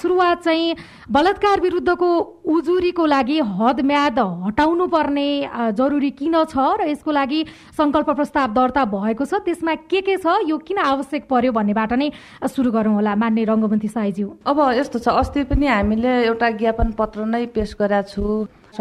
सुरुवात 0.00 0.38
चाहिँ 0.40 0.76
बलात्कार 1.12 1.60
विरुद्धको 1.60 2.08
उजुरीको 2.48 3.04
लागि 3.04 3.38
हदम्याद 3.44 4.18
हटाउनु 4.48 4.86
पर्ने 4.88 5.28
जरुरी 5.76 6.10
किन 6.16 6.36
छ 6.48 6.56
र 6.80 6.88
यसको 6.88 7.10
लागि 7.12 7.40
सङ्कल्प 7.76 8.08
प्रस्ताव 8.16 8.48
दर्ता 8.56 8.84
भएको 8.88 9.24
छ 9.28 9.44
त्यसमा 9.44 9.74
के 9.84 10.00
के 10.00 10.16
छ 10.16 10.48
यो 10.48 10.56
किन 10.64 10.78
आवश्यक 10.80 11.28
पर्यो 11.28 11.52
भन्नेबाट 11.52 11.92
नै 12.00 12.08
सुरु 12.48 12.72
गरौँ 12.72 12.94
होला। 13.04 13.12
मान्य 13.20 13.44
रङ्गबन्ती 13.52 13.88
साईज्यू। 13.92 14.48
अब 14.48 14.58
यस्तो 14.80 14.98
छ 15.04 15.12
अस्ति 15.12 15.44
पनि 15.44 15.66
हामीले 15.68 16.12
एउटा 16.32 16.48
ज्ञापन 16.56 16.96
पत्र 16.96 17.28
नै 17.28 17.44
पेश 17.52 17.76
गरेका 17.76 18.08
छु। 18.08 18.24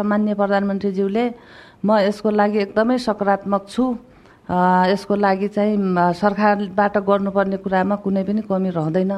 सामान्य 0.00 0.32
प्रधानमन्त्रीज्यूले 0.40 1.24
म 1.84 1.88
यसको 2.08 2.28
लागि 2.40 2.58
एकदमै 2.72 2.98
सकारात्मक 3.04 3.68
छु। 3.68 3.84
यसको 4.48 5.14
लागि 5.14 5.48
चाहिँ 5.48 5.76
सरकारबाट 6.16 6.96
गर्नुपर्ने 7.04 7.56
कुरामा 7.60 7.96
कुनै 8.00 8.22
पनि 8.24 8.42
कमी 8.48 8.70
रहँदैन। 8.70 9.12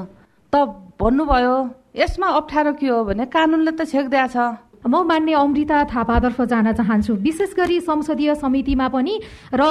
त 0.53 0.55
भन्नुभयो 0.99 1.55
यसमा 1.97 2.27
अप्ठ्यारो 2.39 2.73
के 2.75 2.87
हो 2.87 3.05
भने 3.05 3.25
कानुनले 3.31 3.73
त 3.79 3.87
छेक्दिया 3.87 4.27
छ। 4.27 4.37
म 4.81 5.05
मान्य 5.07 5.37
अमृता 5.37 5.79
थापातर्फ 5.93 6.41
जान 6.51 6.73
चाहन्छु। 6.73 7.13
विशेष 7.21 7.53
गरी 7.53 7.79
संसदीय 7.85 8.35
समितिमा 8.41 8.89
पनि 8.89 9.15
र 9.53 9.63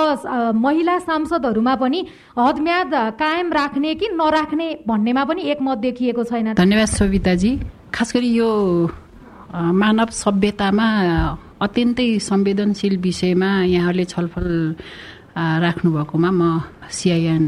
महिला 0.54 0.96
सांसदहरूमा 1.02 1.76
पनि 1.82 2.00
हदम्याद 2.38 2.94
कायम 3.18 3.48
राख्ने 3.52 3.94
कि 4.00 4.08
नराख्ने 4.14 4.68
भन्नेमा 4.86 5.24
पनि 5.26 5.42
एकमत 5.50 5.78
देखिएको 5.82 6.24
छैन। 6.24 6.54
धन्यवाद 6.54 6.90
सविताजी। 6.94 7.52
खास 7.90 8.10
गरी 8.14 8.30
यो 8.38 8.50
मानव 9.50 10.10
सभ्यतामा 10.14 10.88
अत्यन्तै 11.58 12.10
संवेदनशील 12.22 12.96
विषयमा 13.02 13.50
यहाँहरूले 13.66 14.06
छलफल 14.06 14.48
राख्नु 15.36 15.92
भएकोमा 15.92 16.30
म 16.32 16.42
सिआइएन 16.90 17.44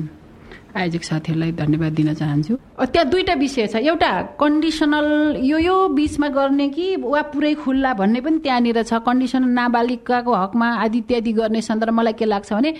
आयोजक 0.71 1.03
साथीहरूलाई 1.03 1.51
धन्यवाद 1.51 1.93
दिन 1.93 2.13
चाहन्छु। 2.13 2.55
त्यहाँ 2.79 3.07
दुईवटा 3.09 3.33
विषय 3.35 3.67
छ। 3.67 3.75
एउटा 3.83 4.11
कन्डिसनल 4.39 5.07
यो 5.43 5.57
यो 5.59 5.77
बिचमा 5.91 6.27
गर्ने 6.31 6.67
कि 6.69 6.95
वा 6.95 7.21
पुरै 7.33 7.53
खुल्ला 7.59 7.93
भन्ने 7.99 8.19
पनि 8.21 8.37
त्यहाँनिर 8.39 8.83
छ। 8.83 9.03
कन्डिसनल 9.03 9.51
नाबालिकाको 9.51 10.31
हकमा 10.31 10.67
आदि 10.83 10.97
इत्यादि 10.97 11.31
गर्ने 11.33 11.61
सन्दर्भ 11.61 11.93
मलाई 11.93 12.13
के 12.15 12.25
लाग्छ 12.25 12.53
भने 12.53 12.71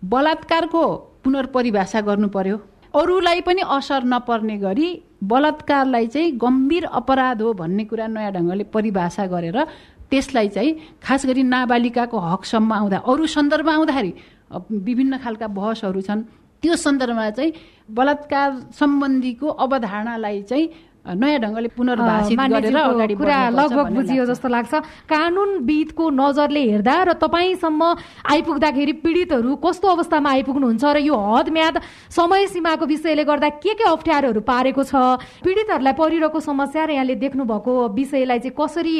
बलात्कारको 0.00 0.84
पुनर्परिभाषा 1.24 2.00
गर्नु 2.00 2.28
पर्यो। 2.32 2.56
अरूलाई 2.94 3.40
पनि 3.44 3.62
असर 3.76 4.04
नपर्ने 4.08 4.56
गरी 4.64 4.88
बलात्कारलाई 5.20 6.06
चाहिँ 6.06 6.30
गम्भीर 6.38 6.84
अपराध 6.84 7.42
हो 7.42 7.52
भन्ने 7.60 7.84
कुरा 7.84 8.06
नयाँ 8.06 8.32
ढङ्गले 8.32 8.64
परिभाषा 8.72 9.26
गरेर 9.26 9.58
त्यसलाई 10.10 10.48
चाहिँ 10.48 11.00
खास 11.02 11.26
गरी 11.26 11.42
नाबालिकाको 11.42 12.18
हकसम्म 12.18 12.72
आउँदा 12.72 12.98
अरू 13.04 13.26
सन्दर्भमा 13.26 13.72
आउँदाखेरि 13.74 14.12
विभिन्न 14.50 15.18
खालका 15.18 15.46
बहसहरू 15.48 16.00
छन्। 16.00 16.22
त्यो 16.62 16.76
सन्दर्भमा 16.76 17.30
चाहिँ 17.30 17.52
बलात्कार 17.90 18.50
सम्बन्धीको 18.72 19.48
अवधारणालाई 19.48 20.42
चाहिँ 20.42 20.68
नयाँ 21.04 21.38
ढङ्गले 21.40 21.68
पुनर्भाषित 21.76 22.38
गरेर 22.40 22.76
अगाडि 22.76 23.14
कुरा 23.14 23.38
लगभग 23.52 23.86
बुझियो 23.92 24.24
जस्तो 24.24 24.48
लाग्छ। 24.48 24.72
कानुनविदको 25.04 26.04
नजरले 26.10 26.62
हेर्दा 26.64 26.96
र 27.04 27.12
तपाईँसम्म 27.20 27.82
आइपुग्दाखेरि 28.24 28.92
पीडितहरू 29.04 29.50
कस्तो 29.60 29.86
अवस्थामा 29.88 30.30
आइपुग्नुहुन्छ 30.32 30.84
र 30.84 30.98
यो 31.04 31.12
हदम्याद 31.12 31.74
समय 32.08 32.46
सीमाको 32.48 32.84
विषयले 32.88 33.24
गर्दा 33.24 33.48
के 33.60 33.74
के 33.76 33.84
अप्ठ्यारोहरू 33.84 34.40
पारेको 34.40 34.82
छ 34.82 34.94
पीडितहरूलाई 35.44 35.92
परिरहेको 35.92 36.40
समस्या 36.40 36.84
र 36.84 36.90
यहाँले 36.96 37.14
देख्नु 37.20 37.44
भएको 37.44 37.72
विषयलाई 37.92 38.38
चाहिँ 38.40 38.56
कसरी 38.56 38.96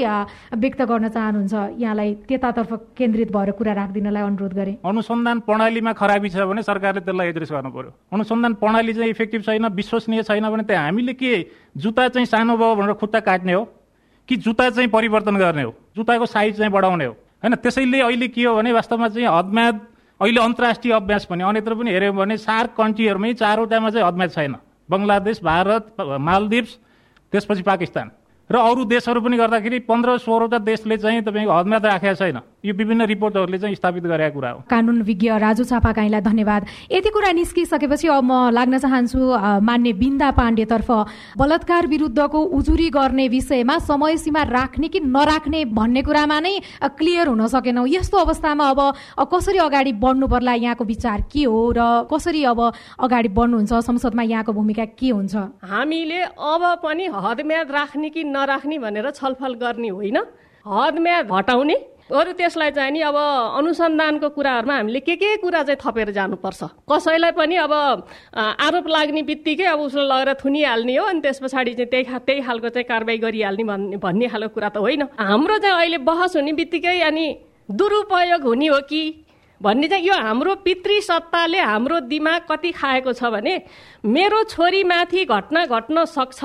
व्यक्त 0.61 0.81
गर्न 0.85 1.09
चाहनुहुन्छ? 1.09 1.55
यहाँलाई 1.81 2.11
त्यतातर्फ 2.29 2.71
केन्द्रित 2.99 3.33
भएर 3.33 3.51
कुरा 3.57 3.73
राखिदिनलाई 3.81 4.23
अनुरोध 4.29 4.53
गरेँ। 4.53 4.77
अनुसन्धान 4.85 5.41
प्रणालीमा 5.49 5.93
खराबी 5.97 6.29
छ 6.29 6.45
भने 6.45 6.63
सरकारले 6.63 7.01
त्यसलाई 7.01 7.29
एड्रेस 7.33 7.51
गर्नु 7.53 7.71
पर्यो। 7.73 7.91
अनुसन्धान 8.13 8.53
प्रणाली 8.61 8.93
चाहिँ 8.93 9.11
इफेक्टिभ 9.11 9.41
छैन 9.49 9.67
विश्वसनीय 9.73 10.23
छैन 10.29 10.45
भने 10.53 10.63
त्यहाँ 10.69 10.85
हामीले 10.85 11.13
के 11.17 11.33
जुत्ता 11.77 12.09
चाहिँ 12.09 12.27
सानो 12.27 12.57
भयो 12.57 12.75
भनेर 12.75 12.93
खुट्टा 12.95 13.21
काट्ने 13.21 13.53
हो 13.53 13.65
कि 14.29 14.37
जुत्ता 14.37 14.69
चाहिँ 14.71 14.89
परिवर्तन 14.91 15.37
गर्ने 15.37 15.63
हो? 15.63 15.75
जुत्ताको 15.97 16.27
साइज 16.27 16.57
चाहिँ 16.59 16.73
बढाउने 16.73 17.05
हो? 17.05 17.13
होइन 17.43 17.55
त्यसैले 17.55 18.01
अहिले 18.01 18.29
के 18.29 18.45
हो 18.45 18.55
भने 18.57 18.73
वास्तवमा 18.73 19.09
चाहिँ 19.09 19.29
हदम्याद 19.29 19.81
अहिले 20.21 20.41
अन्तर्राष्ट्रिय 20.41 20.95
अभ्यास 20.95 21.25
पनि 21.25 21.43
अन्यत्र 21.45 21.75
पनि 21.75 21.91
हेऱ्यौँ 21.91 22.15
भने 22.15 22.37
सार्क 22.39 22.75
कन्ट्रीहरूमै 22.79 23.33
चारवटामा 23.35 23.91
चाहिँ 23.91 24.07
हदम्याद 24.07 24.31
छैन। 24.31 24.55
बङ्गलादेश 24.89 25.41
भारत 25.43 25.85
मालदिप्स 26.01 26.73
त्यसपछि 27.33 27.63
पाकिस्तान। 27.63 28.11
र 28.51 28.57
अरू 28.57 28.85
देशहरू 28.85 29.21
पनि 29.21 29.37
गर्दाखेरि 29.37 29.79
पन्ध्र 29.89 30.19
सोह्रवटा 30.19 30.59
देशले 30.59 30.97
चाहिँ 30.97 31.23
तपाईँको 31.23 31.53
हदम्याद 31.53 31.87
राखेका 31.87 32.15
छैन। 32.15 32.39
यो 32.65 32.73
विभिन्न 32.75 33.05
रिपोर्टहरूले 33.05 33.59
चाहिँ 33.59 33.75
स्थापित 33.77 34.03
गरेका 34.03 34.29
कुरा 34.33 34.51
हो। 34.51 34.59
कानुन 34.71 35.01
विज्ञ 35.05 35.29
राजु 35.37 35.65
चापाकाईलाई 35.65 36.21
धन्यवाद। 36.23 36.67
यति 36.93 37.11
कुरा 37.13 37.33
निस्किसकेपछि 37.37 38.09
अब 38.09 38.25
म 38.25 38.49
लाग्न 38.57 38.79
चाहन्छु 38.81 39.21
मान्य 39.61 39.93
बिन्दा 39.93 40.31
पाण्डेतर्फ 40.33 40.91
बलात्कार 41.37 41.87
विरुद्धको 41.87 42.41
उजुरी 42.57 42.89
गर्ने 42.89 43.29
विषयमा 43.29 43.79
समय 43.85 44.17
सीमा 44.17 44.43
राख्ने 44.49 44.89
कि 44.89 45.01
नराख्ने 45.03 45.65
भन्ने 45.77 46.03
कुरामा 46.03 46.41
नै 46.41 46.55
क्लियर 46.97 47.29
हुन 47.29 47.47
सकेनौँ। 47.53 47.87
यस्तो 47.87 48.17
अवस्थामा 48.19 48.65
अब 48.65 48.81
कसरी 49.29 49.59
अगाडि 49.61 49.93
बढ्नु 50.01 50.27
पर्ला 50.27 50.55
यहाँको 50.57 50.85
विचार 50.85 51.25
के 51.29 51.45
हो 51.45 51.61
र 51.77 52.09
कसरी 52.09 52.45
अब 52.49 52.61
अगाडि 52.97 53.29
बढ्नुहुन्छ 53.29 53.73
संसदमा 53.85 54.23
यहाँको 54.25 54.53
भूमिका 54.55 54.85
के 54.97 55.09
हुन्छ? 55.11 55.37
हामीले 55.69 56.21
अब 56.33 56.63
पनि 56.81 57.13
हदम्याद 57.13 57.71
राख्ने 57.71 58.09
कि 58.09 58.25
नराख्ने 58.25 58.79
भनेर 58.79 59.11
छलफल 59.13 59.55
गर्ने 59.61 59.89
होइन। 59.89 60.17
हदम्याद 60.67 61.29
हटाउने 61.33 61.77
अरू 62.13 62.33
त्यसलाई 62.37 62.71
चाहिँ 62.77 62.93
नि 62.93 63.01
अब 63.01 63.17
अनुसन्धानको 63.57 64.29
कुराहरूमा 64.37 64.75
हामीले 64.77 65.01
के 65.01 65.17
के 65.17 65.37
कुरा 65.41 65.63
चाहिँ 65.65 65.81
थपेर 65.81 66.11
जानुपर्छ? 66.13 66.61
कसैलाई 66.85 67.33
पनि 67.33 67.57
अब 67.65 67.73
आरोप 68.37 68.87
लाग्ने 68.89 69.23
बित्तिकै 69.25 69.65
अब 69.73 69.81
उसलाई 69.89 70.05
लगेर 70.13 70.35
थुनिहाल्ने 70.45 70.97
हो 71.01 71.05
अनि 71.09 71.21
त्यस 71.25 71.39
पछाडि 71.41 71.73
चाहिँ 71.81 71.89
त्यही 71.91 72.05
खा- 72.05 72.21
त्यही 72.29 72.41
खालको 72.45 72.69
चाहिँ 72.77 72.85
कारवाही 72.93 73.19
गरिहाल्ने 73.25 73.65
भन्ने 73.65 73.97
भन्ने 74.05 74.27
खालको 74.29 74.53
कुरा 74.55 74.69
त 74.69 74.77
होइन। 74.85 75.03
हाम्रो 75.17 75.57
चाहिँ 75.65 75.77
अहिले 75.81 75.99
बहस 76.05 76.37
हुने 76.37 76.53
बित्तिकै 76.61 77.01
अनि 77.09 77.27
दुरुपयोग 77.73 78.43
हुने 78.53 78.67
हो 78.69 78.81
कि? 78.85 79.03
भन्ने 79.63 79.89
चाहिँ 79.89 80.05
यो 80.05 80.15
हाम्रो 80.29 80.55
पितृ 80.61 81.01
सत्ताले 81.09 81.59
हाम्रो 81.59 82.01
दिमाग 82.13 82.41
कति 82.51 82.71
खाएको 82.77 83.13
छ 83.17 83.33
भने 83.33 83.55
मेरो 84.05 84.43
छोरीमाथि 84.53 85.25
घटना 85.25 85.65
घट्न 85.73 86.05
सक्छ 86.05 86.41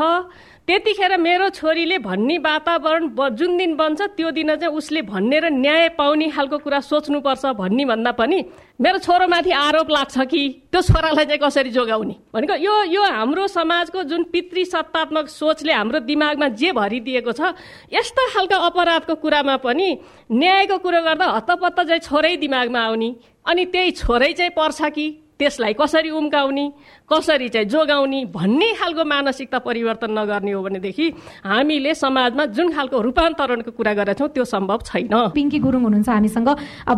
त्यतिखेर 0.70 1.16
मेरो 1.18 1.48
छोरीले 1.50 1.98
भन्ने 1.98 2.38
वातावरण 2.46 3.08
जुन 3.34 3.58
दिन 3.58 3.74
बन्छ 3.76 4.02
त्यो 4.14 4.32
दिन 4.38 4.56
चाहिँ 4.56 4.76
उसले 4.78 5.02
भन्ने 5.02 5.40
र 5.42 5.50
न्याय 5.50 5.88
पाउने 5.98 6.30
खालको 6.30 6.58
कुरा 6.62 6.80
सोच्नुपर्छ 6.86 7.46
भन्ने 7.58 7.86
भन्दा 7.90 8.12
पनि 8.14 8.38
मेरो 8.78 8.98
छोरोमाथि 9.02 9.52
आरोप 9.52 9.90
लाग्छ 9.90 10.18
कि 10.30 10.42
त्यो 10.70 10.82
छोरालाई 10.86 11.26
चाहिँ 11.26 11.42
कसरी 11.42 11.70
जोगाउने? 11.74 12.16
भनेको 12.30 12.54
यो 12.62 12.74
यो 12.86 13.02
हाम्रो 13.02 13.48
समाजको 13.50 14.04
जुन 14.14 14.24
पितृ 14.30 14.66
सत्तात्मक 14.70 15.28
सोचले 15.34 15.74
हाम्रो 15.74 16.00
दिमागमा 16.06 16.48
जे 16.54 16.72
भरिदिएको 16.78 17.32
छ 17.34 17.42
यस्ता 17.90 18.28
खालका 18.30 18.58
अपराधको 18.70 19.16
कुरामा 19.26 19.56
पनि 19.66 19.90
न्यायको 20.30 20.78
कुरो 20.86 21.02
गर्दा 21.02 21.26
हत्तपत्त 21.34 21.80
चाहिँ 21.82 22.02
छोरै 22.06 22.36
दिमागमा 22.46 22.80
आउने। 22.80 23.10
अनि 23.50 23.66
त्यही 23.74 23.92
छोरै 23.98 24.32
चाहिँ 24.38 24.54
पर्छ 24.54 24.82
कि? 24.94 25.08
त्यसलाई 25.40 25.74
कसरी 25.80 26.10
उम्काउने 26.12 26.66
कसरी 27.10 27.48
चाहिँ 27.50 27.68
जोगाउने 27.72 28.20
भन्ने 28.36 28.70
खालको 28.76 29.04
मानसिकता 29.08 29.60
परिवर्तन 29.64 30.12
नगर्ने 30.20 30.52
हो 30.52 30.62
भनेदेखि 30.64 31.06
हामीले 31.46 31.94
समाजमा 31.96 32.46
जुन 32.52 32.68
खालको 32.76 33.02
रूपान्तरणको 33.08 33.72
कुरा 33.72 33.94
गरेका 33.94 34.20
छौँ 34.20 34.30
त्यो 34.36 34.44
सम्भव 34.46 34.80
छैन। 34.86 35.16
पिङ्की 35.32 35.60
गुरुङ 35.64 35.82
हुनुहुन्छ 35.84 36.10
हामीसँग 36.10 36.50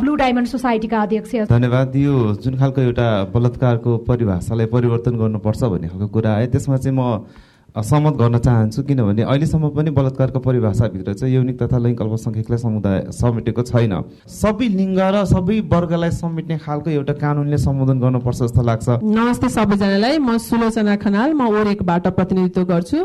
ब्लू 0.02 0.16
डायमन्ड 0.16 0.48
सोसाइटीका 0.48 0.98
अध्यक्ष। 1.02 1.32
धन्यवाद 1.54 1.96
यो 1.96 2.16
जुन 2.42 2.58
खालको 2.58 2.82
एउटा 2.82 3.08
बलात्कारको 3.30 3.92
परिभाषालाई 4.10 4.68
परिवर्तन 4.74 5.14
गर्नुपर्छ 5.22 5.62
भन्ने 5.64 5.88
खालको 5.88 6.08
कुरा 6.10 6.32
है 6.36 6.48
त्यसमा 6.50 6.78
चाहिँ 6.82 6.98
म 6.98 7.02
सहमत 7.76 8.14
गर्न 8.20 8.38
चाहन्छु 8.38 8.84
किनभने 8.84 9.24
अहिलेसम्म 9.24 9.70
पनि 9.72 9.92
बलात्कारको 9.96 10.40
परिभाषाभित्र 10.44 11.14
चाहिँ 11.14 11.36
यौनिक 11.36 11.56
तथा 11.56 11.78
लैङ्गिक 11.78 12.02
अल्पसङ्ख्यकलाई 12.04 12.60
समुदाय 12.60 13.00
समेटेको 13.16 13.62
छैन। 13.64 13.94
सबै 14.28 14.68
लिङ्ग 14.68 15.00
र 15.00 15.24
सबै 15.24 15.60
वर्गलाई 15.72 16.12
समेट्ने 16.12 16.58
खालको 16.68 16.90
एउटा 16.92 17.14
कानुनले 17.24 17.58
सम्बोधन 17.64 18.00
गर्नुपर्छ 18.04 18.40
जस्तो 18.44 18.62
लाग्छ। 18.62 18.88
नमस्ते 19.08 19.50
सबैजनालाई 19.56 20.18
म 20.20 20.38
सुलोचना 20.38 20.96
खनाल 21.00 21.32
म 21.32 21.48
ओरेकबाट 21.48 22.08
प्रतिनिधित्व 22.12 22.64
गर्छु। 22.68 23.00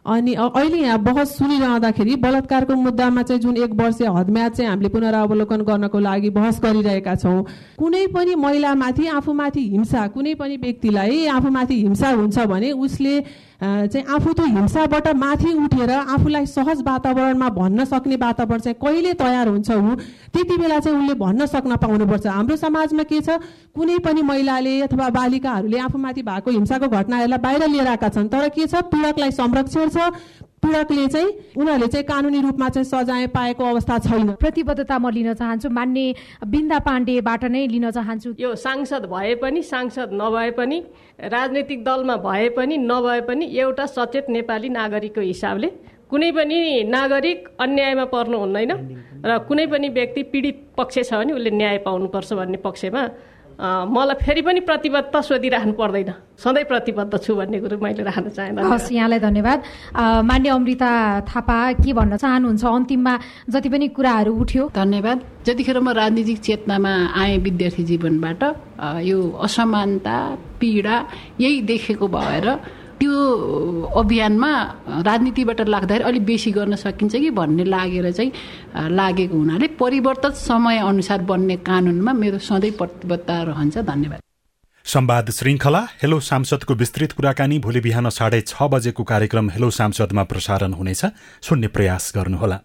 अनि 0.00 0.32
अहिले 0.34 0.78
यहाँ 0.80 0.98
बहस 1.00 1.36
सुनिरहँदाखेरि 1.38 2.16
बलात्कारको 2.20 2.74
मुद्दामा 2.74 3.22
चाहिँ 3.22 3.40
जुन 3.40 3.56
एक 3.56 3.72
वर्ष 3.72 4.00
हदम्याद 4.02 4.52
चाहिँ 4.52 4.68
हामीले 4.70 4.88
पुनरावलोकन 4.96 5.60
गर्नको 5.64 5.98
लागि 5.98 6.30
बहस 6.36 6.60
गरिरहेका 6.60 7.14
छौँ 7.20 7.44
कुनै 7.76 8.06
पनि 8.08 8.34
महिलामाथि 8.34 9.06
आफूमाथि 9.16 9.62
हिंसा 9.68 10.06
कुनै 10.16 10.34
पनि 10.40 10.56
व्यक्तिलाई 10.56 11.26
आफूमाथि 11.36 11.76
हिंसा 11.82 12.08
हुन्छ 12.16 12.38
भने 12.48 12.72
उसले 12.80 13.14
चाहिँ 13.60 14.04
आफू 14.08 14.32
त्यो 14.32 14.44
हिंसाबाट 14.46 15.08
माथि 15.16 15.52
उठेर 15.52 15.90
आफूलाई 15.90 16.46
सहज 16.46 16.80
वातावरणमा 16.82 17.48
भन्न 17.52 17.84
सक्ने 17.84 18.16
वातावरण 18.16 18.60
चाहिँ 18.60 18.76
कहिले 18.80 19.12
तयार 19.20 19.48
हुन्छ 19.48 19.70
ऊ? 19.70 19.94
त्यति 20.32 20.56
बेला 20.56 20.78
चाहिँ 20.80 20.98
उसले 20.98 21.14
भन्न 21.20 21.46
सक्न 21.46 21.76
पाउनुपर्छ। 21.76 22.26
हाम्रो 22.26 22.56
समाजमा 22.56 23.02
के 23.04 23.20
छ? 23.20 23.36
कुनै 23.76 23.98
पनि 24.00 24.22
महिलाले 24.22 24.80
अथवा 24.80 25.08
बालिकाहरूले 25.12 25.78
आफूमाथि 25.78 26.22
भएको 26.22 26.50
हिंसाको 26.50 26.88
घटनाहरूलाई 26.88 27.38
बाहिर 27.38 27.68
लिएर 27.68 27.88
आएका 27.88 28.08
छन्। 28.08 28.28
तर 28.32 28.48
के 28.48 28.66
छ? 28.66 28.74
पीडकलाई 28.88 29.30
संरक्षण 29.30 29.88
छ। 29.88 30.08
पीडकले 30.62 31.06
चाहिँ 31.08 31.28
उनीहरूले 31.56 31.86
चाहिँ 31.88 32.04
कानुनी 32.04 32.40
रूपमा 32.44 32.68
चाहिँ 32.68 32.84
सजाय 32.84 33.26
पाएको 33.32 33.64
अवस्था 33.64 33.98
छैन। 34.06 34.30
प्रतिबद्धता 34.40 34.98
म 34.98 35.08
लिन 35.08 35.32
चाहन्छु 35.40 35.68
मान्ने 35.72 36.04
बिन्दा 36.52 36.78
पाण्डेबाट 36.84 37.44
नै 37.48 37.66
लिन 37.66 37.90
चाहन्छु। 37.90 38.28
यो 38.38 38.54
सांसद 38.54 39.04
भए 39.08 39.34
पनि 39.40 39.62
सांसद 39.62 40.10
नभए 40.20 40.50
पनि 40.60 40.78
राजनैतिक 41.32 41.84
दलमा 41.84 42.16
भए 42.20 42.48
पनि 42.56 42.76
नभए 42.76 43.20
पनि 43.28 43.44
एउटा 43.56 43.86
सचेत 43.96 44.28
नेपाली 44.36 44.68
नागरिकको 44.68 45.20
हिसाबले 45.32 45.68
कुनै 46.10 46.30
पनि 46.36 46.58
नागरिक 46.92 47.48
अन्यायमा 47.64 48.04
पर्नु 48.12 48.36
हुँदैन 48.44 48.70
र 49.24 49.38
कुनै 49.48 49.66
पनि 49.72 49.88
व्यक्ति 49.96 50.22
पीडित 50.28 50.56
पक्ष 50.76 50.98
छ 51.08 51.12
भने 51.14 51.32
उसले 51.32 51.50
न्याय 51.56 51.78
पाउनुपर्छ 51.88 52.32
भन्ने 52.36 52.58
पक्षमा 52.66 53.02
अ, 53.02 53.39
मलाई 53.60 54.16
फेरि 54.24 54.42
पनि 54.42 54.60
प्रतिबद्धता 54.64 55.20
सोधिराख्नु 55.20 55.72
पर्दैन। 55.76 56.10
सधैँ 56.40 56.64
प्रतिबद्ध 56.64 57.12
छु 57.20 57.34
भन्ने 57.36 57.58
कुरो 57.60 57.76
मैले 57.76 58.02
राख्न 58.08 58.28
चाहेँ 58.32 58.56
हस् 58.56 58.88
यहाँलाई 58.88 59.20
धन्यवाद। 59.20 59.58
मान्य 60.24 60.48
अमृता 60.48 60.90
थापा 61.28 61.58
के 61.84 61.92
भन्न 61.92 62.16
चाहनुहुन्छ? 62.16 62.64
अन्तिममा 62.64 63.14
जति 63.52 63.68
पनि 63.68 63.86
कुराहरू 63.92 64.32
उठ्यो। 64.32 64.64
धन्यवाद। 64.72 65.18
जतिखेर 65.44 65.78
म 65.80 65.88
राजनीतिक 65.92 66.38
चेतनामा 66.40 66.92
आएँ 67.12 67.38
विद्यार्थी 67.44 67.84
जीवनबाट 67.84 68.42
यो 69.04 69.18
असमानता 69.44 70.16
पीडा 70.56 70.96
यही 71.40 71.60
देखेको 71.68 72.06
भएर 72.08 72.46
त्यो 73.00 73.16
अभियानमा 73.96 74.52
राजनीतिबाट 75.08 75.60
लाग्दाखेरि 75.68 76.04
अलिक 76.04 76.24
बेसी 76.24 76.50
गर्न 76.52 76.76
सकिन्छ 76.76 77.14
कि 77.16 77.30
भन्ने 77.32 77.64
लागेर 77.64 78.10
चाहिँ 78.12 78.32
लागेको 78.92 79.36
हुनाले 79.36 79.66
परिवर्तन 79.80 80.30
समय 80.38 80.78
अनुसार 80.84 81.20
बन्ने 81.24 81.56
कानुनमा 81.64 82.12
मेरो 82.12 82.38
सधैँ 82.38 82.76
प्रतिबद्धता 82.76 83.42
रहन्छ। 83.42 83.78
धन्यवाद। 83.78 84.20
संवाद 84.84 85.30
श्रृङ्खला 85.30 85.80
हेलो 86.02 86.18
सांसदको 86.20 86.74
विस्तृत 86.74 87.12
कुराकानी 87.12 87.58
भोलि 87.58 87.80
बिहान 87.80 88.08
साढे 88.10 88.40
छ 88.40 88.68
बजेको 88.72 89.02
कार्यक्रम 89.04 89.50
हेलो 89.50 89.70
सांसदमा 89.70 90.22
प्रसारण 90.24 90.72
हुनेछ। 90.72 91.04
सुन्ने 91.42 91.68
प्रयास 91.68 92.12
गर्नुहोला। 92.16 92.58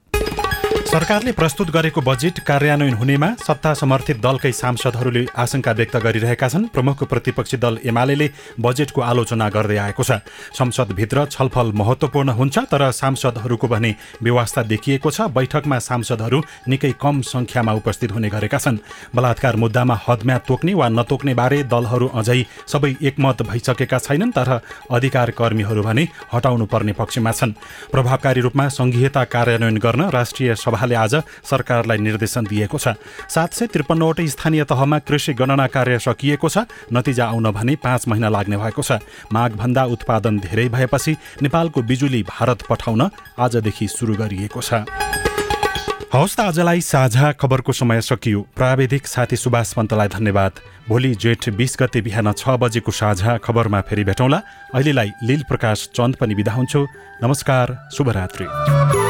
सरकारले 0.95 1.31
प्रस्तुत 1.31 1.69
गरेको 1.75 2.01
बजेट 2.01 2.39
कार्यान्वयन 2.47 2.93
हुनेमा 2.95 3.27
सत्ता 3.37 3.73
समर्थित 3.73 4.17
दलकै 4.23 4.51
सांसदहरूले 4.53 5.23
आशंका 5.35 5.71
व्यक्त 5.71 5.95
गरिरहेका 5.99 6.47
छन्। 6.47 6.71
प्रमुख 6.71 7.03
प्रतिपक्षी 7.03 7.57
दल 7.59 7.77
एमाले 7.83 8.27
बजेटको 8.55 9.01
आलोचना 9.03 9.49
गर्दै 9.51 9.77
आएको 9.77 10.03
छ। 10.03 10.23
संसदभित्र 10.55 11.25
छलफल 11.27 11.71
महत्वपूर्ण 11.75 12.29
हुन्छ 12.39 12.55
तर 12.71 12.91
सांसदहरूको 12.95 13.67
भने 13.67 13.91
व्यवस्था 14.23 14.61
देखिएको 14.71 15.11
छ। 15.11 15.27
बैठकमा 15.35 15.79
सांसदहरू 15.79 16.39
निकै 16.63 16.91
कम 16.95 17.21
संख्यामा 17.27 17.71
उपस्थित 17.75 18.11
हुने 18.15 18.29
गरेका 18.31 18.57
छन्। 18.57 18.79
बलात्कार 19.11 19.55
मुद्दामा 19.59 19.99
हदम्याद 20.07 20.41
तोक्ने 20.47 20.73
वा 20.79 20.87
नतोक्ने 20.95 21.33
बारे 21.35 21.59
दलहरू 21.67 22.07
अझै 22.15 22.39
सबै 22.71 22.95
एकमत 23.03 23.43
भइसकेका 23.43 23.99
छैनन् 23.99 24.31
तर 24.31 24.63
अधिकार 24.87 25.35
कर्मीहरू 25.35 25.83
भने 25.83 26.07
हटाउनु 26.31 26.65
पर्ने 26.71 26.93
पक्षमा 26.95 27.31
छन्। 27.33 27.57
प्रभावकारी 27.91 28.47
रूपमा 28.47 28.67
संघीयता 28.71 29.23
कार्यान्वयन 29.35 29.77
गर्न 29.77 30.09
राष्ट्रिय 30.15 30.55
सभाले 30.85 30.95
आज 30.95 31.15
सरकारलाई 31.49 31.97
निर्देशन 31.97 32.45
दिएको 32.45 32.77
छ। 32.77 32.93
सात 33.25 33.53
सय 33.53 33.67
त्रिपन्नवटै 33.73 34.27
स्थानीय 34.29 34.63
तहमा 34.69 34.99
कृषि 35.01 35.33
गणना 35.33 35.67
कार्य 35.67 35.99
सकिएको 35.99 36.49
छ। 36.49 36.69
नतिजा 36.93 37.25
आउन 37.25 37.51
भने 37.51 37.75
पाँच 37.81 38.07
महिना 38.07 38.29
लाग्ने 38.29 38.57
भएको 38.57 38.81
छ। 38.81 39.01
माघभन्दा 39.33 39.83
उत्पादन 39.89 40.39
धेरै 40.39 40.69
भएपछि 40.69 41.41
नेपालको 41.41 41.81
बिजुली 41.81 42.21
भारत 42.23 42.69
पठाउन 42.69 43.01
आजदेखि 43.39 43.87
सुरु 43.89 44.13
गरिएको 44.13 44.61
छ। 44.61 44.85
हवस् 46.13 46.37
त 46.37 46.39
आजलाई 46.39 46.81
साझा 46.81 47.31
खबरको 47.33 47.71
समय 47.73 48.01
सकियो। 48.01 48.41
प्राविधिक 48.55 49.03
साथी 49.03 49.35
सुभाष 49.35 49.73
पन्तलाई 49.73 50.07
धन्यवाद। 50.07 50.51
भोलि 50.87 51.11
जेठ 51.17 51.49
बिस 51.57 51.75
गते 51.81 52.01
बिहान 52.01 52.31
छ 52.31 52.55
बजेको 52.55 52.91
साझा 52.93 53.37
खबरमा 53.43 53.81
फेरि 53.81 54.03
भेटौँला। 54.05 54.39
अहिलेलाई 54.71 55.11
लील 55.25 55.43
प्रकाश 55.49 55.89
चन्द 55.91 56.15
पनि 56.15 56.35
बिदा 56.35 56.53
हुन्छु। 56.53 56.87
नमस्कार 57.23 57.89
शुभरात्री। 57.91 59.04